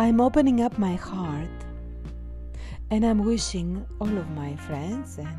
I'm 0.00 0.20
opening 0.20 0.60
up 0.60 0.78
my 0.78 0.94
heart 0.94 1.50
and 2.92 3.04
I'm 3.04 3.24
wishing 3.24 3.84
all 4.00 4.16
of 4.16 4.30
my 4.30 4.54
friends 4.54 5.18
and 5.18 5.36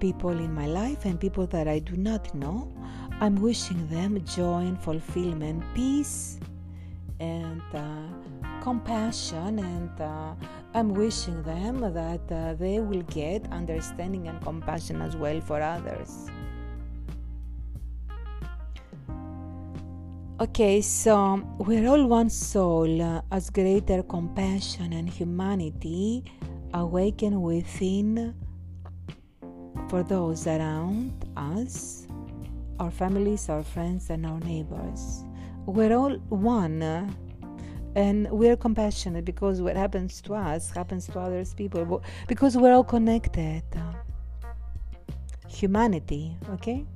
people 0.00 0.30
in 0.30 0.54
my 0.54 0.66
life 0.66 1.04
and 1.04 1.20
people 1.20 1.46
that 1.48 1.68
I 1.68 1.78
do 1.80 1.94
not 1.94 2.34
know, 2.34 2.72
I'm 3.20 3.36
wishing 3.36 3.86
them 3.88 4.24
joy 4.24 4.60
and 4.60 4.80
fulfillment, 4.80 5.62
peace 5.74 6.40
and 7.20 7.60
uh, 7.74 8.08
compassion, 8.62 9.58
and 9.58 10.00
uh, 10.00 10.32
I'm 10.72 10.94
wishing 10.94 11.42
them 11.42 11.80
that 11.92 12.32
uh, 12.32 12.54
they 12.54 12.80
will 12.80 13.02
get 13.02 13.52
understanding 13.52 14.28
and 14.28 14.40
compassion 14.40 15.02
as 15.02 15.14
well 15.14 15.42
for 15.42 15.60
others. 15.60 16.30
Okay, 20.40 20.80
so 20.80 21.42
we're 21.58 21.88
all 21.88 22.06
one 22.06 22.30
soul 22.30 23.02
uh, 23.02 23.22
as 23.32 23.50
greater 23.50 24.04
compassion 24.04 24.92
and 24.92 25.10
humanity 25.10 26.22
awaken 26.74 27.42
within 27.42 28.36
for 29.88 30.04
those 30.04 30.46
around 30.46 31.28
us, 31.36 32.06
our 32.78 32.92
families, 32.92 33.48
our 33.48 33.64
friends, 33.64 34.10
and 34.10 34.24
our 34.24 34.38
neighbors. 34.38 35.24
We're 35.66 35.96
all 35.96 36.14
one 36.28 36.84
uh, 36.84 37.10
and 37.96 38.30
we're 38.30 38.56
compassionate 38.56 39.24
because 39.24 39.60
what 39.60 39.74
happens 39.74 40.20
to 40.22 40.34
us 40.34 40.70
happens 40.70 41.08
to 41.08 41.18
others 41.18 41.52
people 41.52 42.00
because 42.28 42.56
we're 42.56 42.74
all 42.74 42.84
connected. 42.84 43.64
Humanity, 45.48 46.36
okay? 46.50 46.86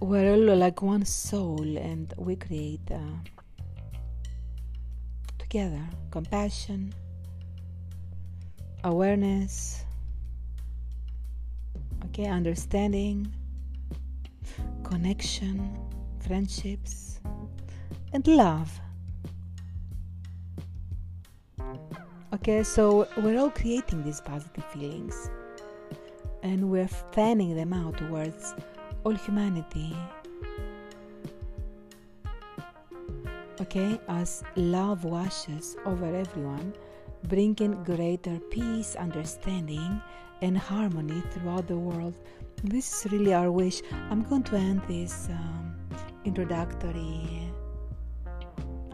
We're 0.00 0.32
all 0.32 0.56
like 0.56 0.82
one 0.82 1.04
soul 1.04 1.76
and 1.78 2.12
we 2.16 2.36
create 2.36 2.80
uh, 2.90 2.98
together 5.38 5.82
compassion 6.10 6.92
awareness 8.84 9.84
okay 12.04 12.26
understanding 12.26 13.26
connection 14.82 15.76
friendships 16.20 17.20
and 18.12 18.26
love. 18.26 18.80
Okay 22.32 22.62
so 22.62 23.08
we're 23.18 23.38
all 23.38 23.50
creating 23.50 24.04
these 24.04 24.20
positive 24.20 24.64
feelings 24.66 25.30
and 26.42 26.70
we're 26.70 26.88
fanning 27.12 27.54
them 27.56 27.72
out 27.72 27.96
towards 27.96 28.54
all 29.04 29.14
humanity. 29.14 29.94
Okay, 33.60 34.00
as 34.08 34.42
love 34.56 35.04
washes 35.04 35.76
over 35.86 36.06
everyone, 36.06 36.74
bringing 37.28 37.82
greater 37.84 38.40
peace, 38.50 38.96
understanding, 38.96 40.00
and 40.42 40.58
harmony 40.58 41.22
throughout 41.30 41.68
the 41.68 41.76
world. 41.76 42.14
This 42.64 43.04
is 43.04 43.12
really 43.12 43.32
our 43.32 43.50
wish. 43.52 43.82
I'm 44.10 44.22
going 44.22 44.42
to 44.44 44.56
end 44.56 44.82
this 44.88 45.28
um, 45.30 45.76
introductory 46.24 47.52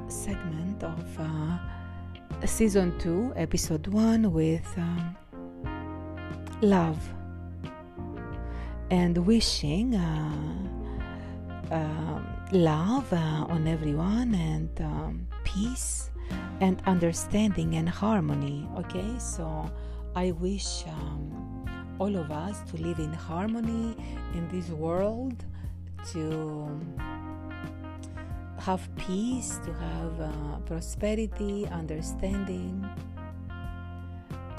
segment 0.08 0.82
of 0.82 1.20
uh, 1.20 2.46
season 2.46 2.98
2, 2.98 3.34
episode 3.36 3.86
1 3.86 4.32
with 4.32 4.66
um, 4.76 5.16
love 6.62 6.98
and 8.90 9.16
wishing 9.18 9.94
uh, 9.94 10.61
uh, 11.70 12.20
love 12.53 13.12
uh, 13.12 13.46
on 13.48 13.66
everyone 13.66 14.35
and 14.35 14.81
um, 14.81 15.26
peace 15.44 16.11
and 16.61 16.83
understanding 16.87 17.76
and 17.76 17.88
harmony. 17.88 18.68
Okay, 18.76 19.18
so 19.18 19.70
I 20.14 20.33
wish 20.33 20.85
um, 20.87 21.64
all 21.98 22.16
of 22.16 22.31
us 22.31 22.61
to 22.70 22.76
live 22.83 22.98
in 22.98 23.12
harmony 23.12 23.96
in 24.35 24.48
this 24.48 24.68
world, 24.70 25.44
to 26.12 26.81
have 28.59 28.88
peace, 28.96 29.59
to 29.64 29.72
have 29.72 30.20
uh, 30.20 30.59
prosperity, 30.66 31.66
understanding, 31.68 32.88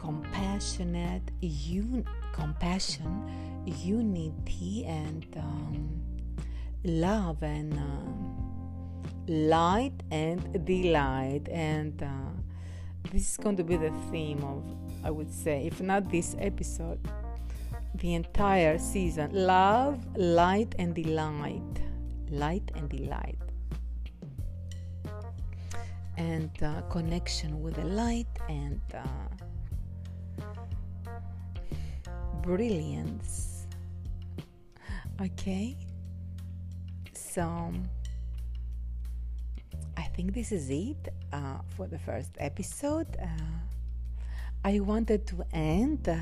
compassionate, 0.01 1.31
un- 1.43 2.05
compassion 2.33 3.13
unity 3.65 4.85
and 4.85 5.25
um, 5.37 6.01
love 6.83 7.43
and 7.43 7.73
uh, 7.73 9.31
light 9.31 10.01
and 10.09 10.65
delight. 10.65 11.47
And 11.49 12.01
uh, 12.01 12.31
this 13.11 13.29
is 13.29 13.37
going 13.37 13.57
to 13.57 13.63
be 13.63 13.77
the 13.77 13.91
theme 14.11 14.43
of 14.43 14.63
i 15.03 15.09
would 15.09 15.33
say 15.33 15.65
if 15.65 15.81
not 15.81 16.11
this 16.11 16.35
episode 16.37 16.99
the 17.95 18.13
entire 18.13 18.77
season. 18.77 19.29
Love 19.33 19.99
light 20.15 20.75
and 20.79 20.95
delight. 20.95 21.61
Light 22.29 22.71
and 22.75 22.89
delight. 22.89 23.37
And 26.17 26.51
uh, 26.61 26.81
connection 26.89 27.61
with 27.61 27.75
the 27.75 27.85
light 27.85 28.27
and 28.47 28.79
uh, 28.93 29.03
brilliance 32.41 33.51
Okay, 35.21 35.77
so 37.13 37.71
I 39.95 40.01
think 40.15 40.33
this 40.33 40.51
is 40.51 40.71
it 40.71 41.13
uh, 41.31 41.59
for 41.77 41.85
the 41.85 41.99
first 41.99 42.31
episode. 42.39 43.05
Uh, 43.21 43.27
I 44.65 44.79
wanted 44.79 45.27
to 45.27 45.45
end 45.53 46.09
uh, 46.09 46.17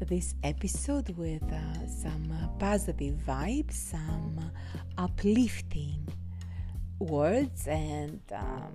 this 0.00 0.36
episode 0.42 1.10
with 1.18 1.42
uh, 1.52 1.86
some 1.86 2.32
uh, 2.32 2.48
positive 2.58 3.16
vibes, 3.26 3.74
some 3.74 4.50
uplifting 4.96 6.08
words, 6.98 7.68
and 7.68 8.20
um, 8.32 8.72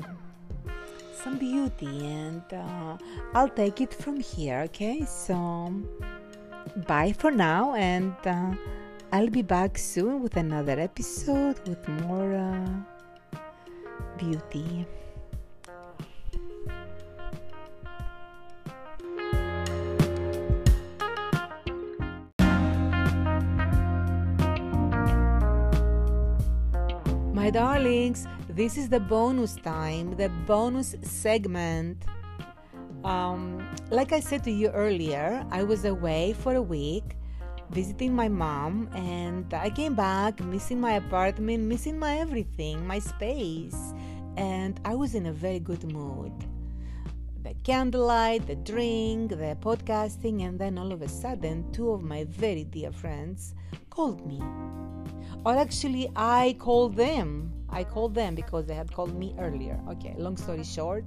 some 1.23 1.39
beauty. 1.39 2.05
And 2.05 2.43
uh, 2.53 2.97
I'll 3.33 3.49
take 3.49 3.81
it 3.81 3.95
from 3.95 4.19
here, 4.19 4.59
okay? 4.65 5.05
So, 5.05 5.73
bye 6.87 7.13
for 7.13 7.31
now, 7.31 7.75
and 7.75 8.15
I'll 9.11 9.29
be 9.29 9.41
back 9.41 9.77
soon 9.77 10.21
with 10.21 10.37
another 10.37 10.79
episode 10.79 11.59
with 11.67 11.87
more 12.03 12.35
uh, 12.35 13.39
beauty. 14.17 14.85
My 27.33 27.49
darlings, 27.49 28.27
this 28.47 28.77
is 28.77 28.89
the 28.89 28.99
bonus 28.99 29.55
time, 29.55 30.15
the 30.17 30.29
bonus 30.45 30.95
segment. 31.01 32.03
Um, 33.09 33.67
like 33.89 34.13
I 34.13 34.19
said 34.19 34.43
to 34.43 34.51
you 34.51 34.69
earlier, 34.69 35.43
I 35.49 35.63
was 35.63 35.83
away 35.83 36.33
for 36.33 36.53
a 36.53 36.61
week 36.61 37.15
visiting 37.71 38.15
my 38.15 38.27
mom 38.27 38.87
and 38.93 39.51
I 39.51 39.71
came 39.71 39.95
back 39.95 40.39
missing 40.43 40.79
my 40.79 40.93
apartment, 40.93 41.63
missing 41.63 41.97
my 41.97 42.19
everything, 42.19 42.85
my 42.85 42.99
space, 42.99 43.95
and 44.37 44.79
I 44.85 44.93
was 44.93 45.15
in 45.15 45.25
a 45.25 45.33
very 45.33 45.59
good 45.59 45.91
mood. 45.91 46.31
The 47.41 47.55
candlelight, 47.63 48.45
the 48.45 48.57
drink, 48.57 49.31
the 49.31 49.57
podcasting, 49.59 50.45
and 50.45 50.59
then 50.59 50.77
all 50.77 50.91
of 50.91 51.01
a 51.01 51.09
sudden, 51.09 51.71
two 51.71 51.89
of 51.89 52.03
my 52.03 52.25
very 52.25 52.63
dear 52.65 52.91
friends 52.91 53.55
called 53.89 54.23
me. 54.27 54.39
Or 55.45 55.57
actually, 55.57 56.11
I 56.15 56.55
called 56.59 56.95
them. 56.95 57.51
I 57.69 57.85
called 57.85 58.13
them 58.13 58.35
because 58.35 58.67
they 58.67 58.75
had 58.75 58.93
called 58.93 59.17
me 59.17 59.33
earlier. 59.39 59.79
Okay, 59.89 60.13
long 60.15 60.37
story 60.37 60.63
short, 60.63 61.05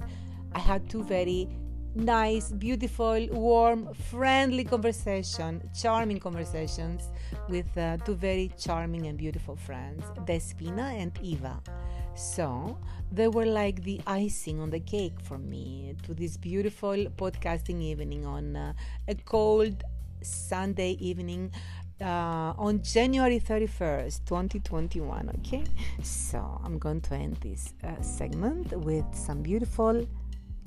I 0.53 0.59
had 0.59 0.91
two 0.91 1.05
very 1.05 1.49
nice, 1.95 2.51
beautiful, 2.53 3.27
warm, 3.31 3.93
friendly 4.11 4.65
conversation, 4.65 5.69
charming 5.75 6.19
conversations 6.19 7.11
with 7.49 7.77
uh, 7.77 7.97
two 7.99 8.15
very 8.15 8.51
charming 8.59 9.07
and 9.07 9.19
beautiful 9.19 9.57
friends, 9.57 10.05
Despina 10.25 11.01
and 11.01 11.13
Eva. 11.23 11.61
So 12.15 12.79
they 13.11 13.29
were 13.29 13.47
like 13.47 13.83
the 13.83 14.01
icing 14.07 14.61
on 14.61 14.71
the 14.71 14.81
cake 14.81 15.21
for 15.23 15.38
me 15.38 15.95
to 16.03 16.15
this 16.15 16.37
beautiful 16.37 16.97
podcasting 17.17 17.81
evening 17.83 18.27
on 18.27 18.57
uh, 18.57 18.73
a 19.09 19.15
cold 19.15 19.83
Sunday 20.23 20.93
evening 21.01 21.53
uh, 22.01 22.53
on 22.57 22.83
January 22.83 23.40
31st, 23.40 24.25
2021. 24.27 25.31
Okay, 25.38 25.65
so 26.03 26.61
I'm 26.65 26.79
going 26.79 27.01
to 27.03 27.15
end 27.15 27.37
this 27.37 27.75
uh, 27.85 28.01
segment 28.01 28.73
with 28.79 29.07
some 29.13 29.43
beautiful 29.43 30.07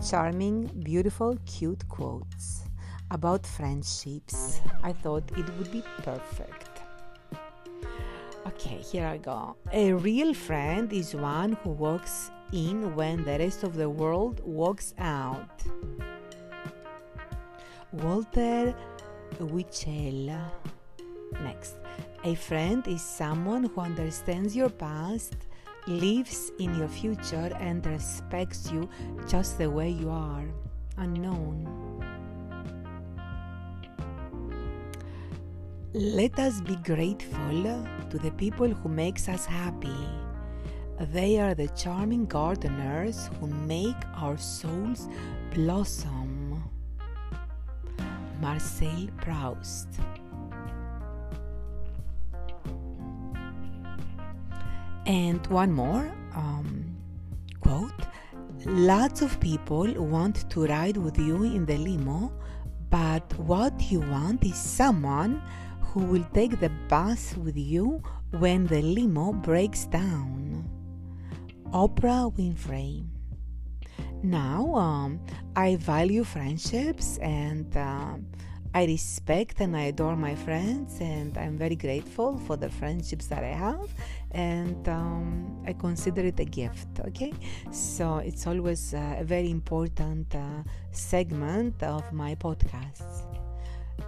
charming, 0.04 0.68
beautiful, 0.84 1.38
cute 1.46 1.88
quotes 1.88 2.64
about 3.12 3.46
friendships. 3.46 4.60
I 4.84 4.94
thought 4.94 5.30
it 5.38 5.46
would 5.58 5.72
be 5.72 5.84
perfect. 6.04 6.82
Okay, 8.48 8.78
here 8.78 9.08
I 9.08 9.18
go. 9.18 9.56
A 9.74 9.94
real 9.94 10.34
friend 10.34 10.92
is 10.94 11.16
one 11.16 11.54
who 11.64 11.72
walks 11.72 12.32
in 12.54 12.96
when 12.96 13.24
the 13.24 13.38
rest 13.40 13.64
of 13.64 13.76
the 13.76 13.90
world 13.90 14.42
walks 14.46 14.94
out. 15.00 15.64
Walter 17.92 18.76
Winchell. 19.40 20.38
Next. 21.42 21.76
A 22.24 22.36
friend 22.36 22.88
is 22.88 23.02
someone 23.02 23.66
who 23.66 23.82
understands 23.82 24.56
your 24.56 24.70
past, 24.70 25.36
lives 25.88 26.52
in 26.60 26.76
your 26.76 26.88
future, 26.88 27.52
and 27.60 27.86
respects 27.86 28.72
you 28.72 28.90
just 29.28 29.58
the 29.58 29.70
way 29.70 29.90
you 29.90 30.10
are. 30.10 30.46
Unknown. 30.98 31.68
Let 35.94 36.38
us 36.40 36.60
be 36.62 36.76
grateful 36.78 37.64
to 38.10 38.18
the 38.18 38.32
people 38.32 38.68
who 38.68 38.90
makes 38.90 39.30
us 39.30 39.46
happy. 39.46 40.10
They 41.00 41.40
are 41.40 41.54
the 41.54 41.68
charming 41.70 42.26
gardeners 42.26 43.30
who 43.40 43.48
make 43.48 43.96
our 44.16 44.38
souls 44.38 45.08
blossom. 45.54 46.64
Marcel 48.42 49.08
Proust. 49.18 49.88
And 55.06 55.46
one 55.48 55.72
more 55.72 56.12
um, 56.34 56.98
quote 57.62 57.92
Lots 58.66 59.22
of 59.22 59.40
people 59.40 59.94
want 59.94 60.50
to 60.50 60.66
ride 60.66 60.98
with 60.98 61.20
you 61.20 61.44
in 61.44 61.66
the 61.66 61.78
limo, 61.78 62.34
but 62.90 63.32
what 63.38 63.92
you 63.92 64.00
want 64.02 64.44
is 64.44 64.56
someone 64.56 65.42
who 65.82 66.00
will 66.02 66.26
take 66.34 66.60
the 66.60 66.72
bus 66.90 67.36
with 67.38 67.56
you 67.56 68.02
when 68.32 68.66
the 68.66 68.82
limo 68.82 69.34
breaks 69.34 69.86
down. 69.86 70.68
Oprah 71.72 72.34
Winfrey. 72.36 73.06
Now, 74.24 74.74
um, 74.76 75.20
I 75.56 75.76
value 75.76 76.24
friendships 76.24 77.20
and 77.20 77.78
uh, 77.78 78.16
I 78.76 78.84
respect 78.84 79.62
and 79.62 79.74
I 79.74 79.84
adore 79.84 80.18
my 80.18 80.36
friends, 80.36 81.00
and 81.00 81.38
I'm 81.38 81.58
very 81.58 81.78
grateful 81.78 82.38
for 82.40 82.58
the 82.58 82.70
friendships 82.70 83.26
that 83.28 83.42
I 83.42 83.56
have, 83.56 83.88
and 84.32 84.86
um, 84.90 85.64
I 85.66 85.72
consider 85.72 86.26
it 86.26 86.38
a 86.42 86.44
gift. 86.44 86.90
Okay, 87.08 87.32
so 87.72 88.18
it's 88.18 88.46
always 88.46 88.94
uh, 88.94 89.16
a 89.18 89.24
very 89.24 89.50
important 89.50 90.36
uh, 90.36 90.62
segment 90.92 91.82
of 91.84 92.04
my 92.12 92.36
podcasts. 92.36 93.24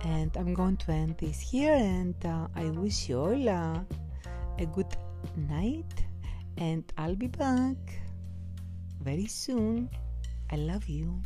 And 0.03 0.35
I'm 0.35 0.53
going 0.53 0.75
to 0.83 0.91
end 0.91 1.15
this 1.17 1.39
here, 1.39 1.71
and 1.73 2.15
uh, 2.25 2.49
I 2.53 2.65
wish 2.65 3.07
you 3.07 3.19
all 3.21 3.49
uh, 3.49 3.79
a 4.59 4.65
good 4.65 4.93
night, 5.37 5.93
and 6.57 6.83
I'll 6.97 7.15
be 7.15 7.27
back 7.27 7.77
very 8.99 9.27
soon. 9.27 9.89
I 10.51 10.57
love 10.57 10.89
you. 10.89 11.21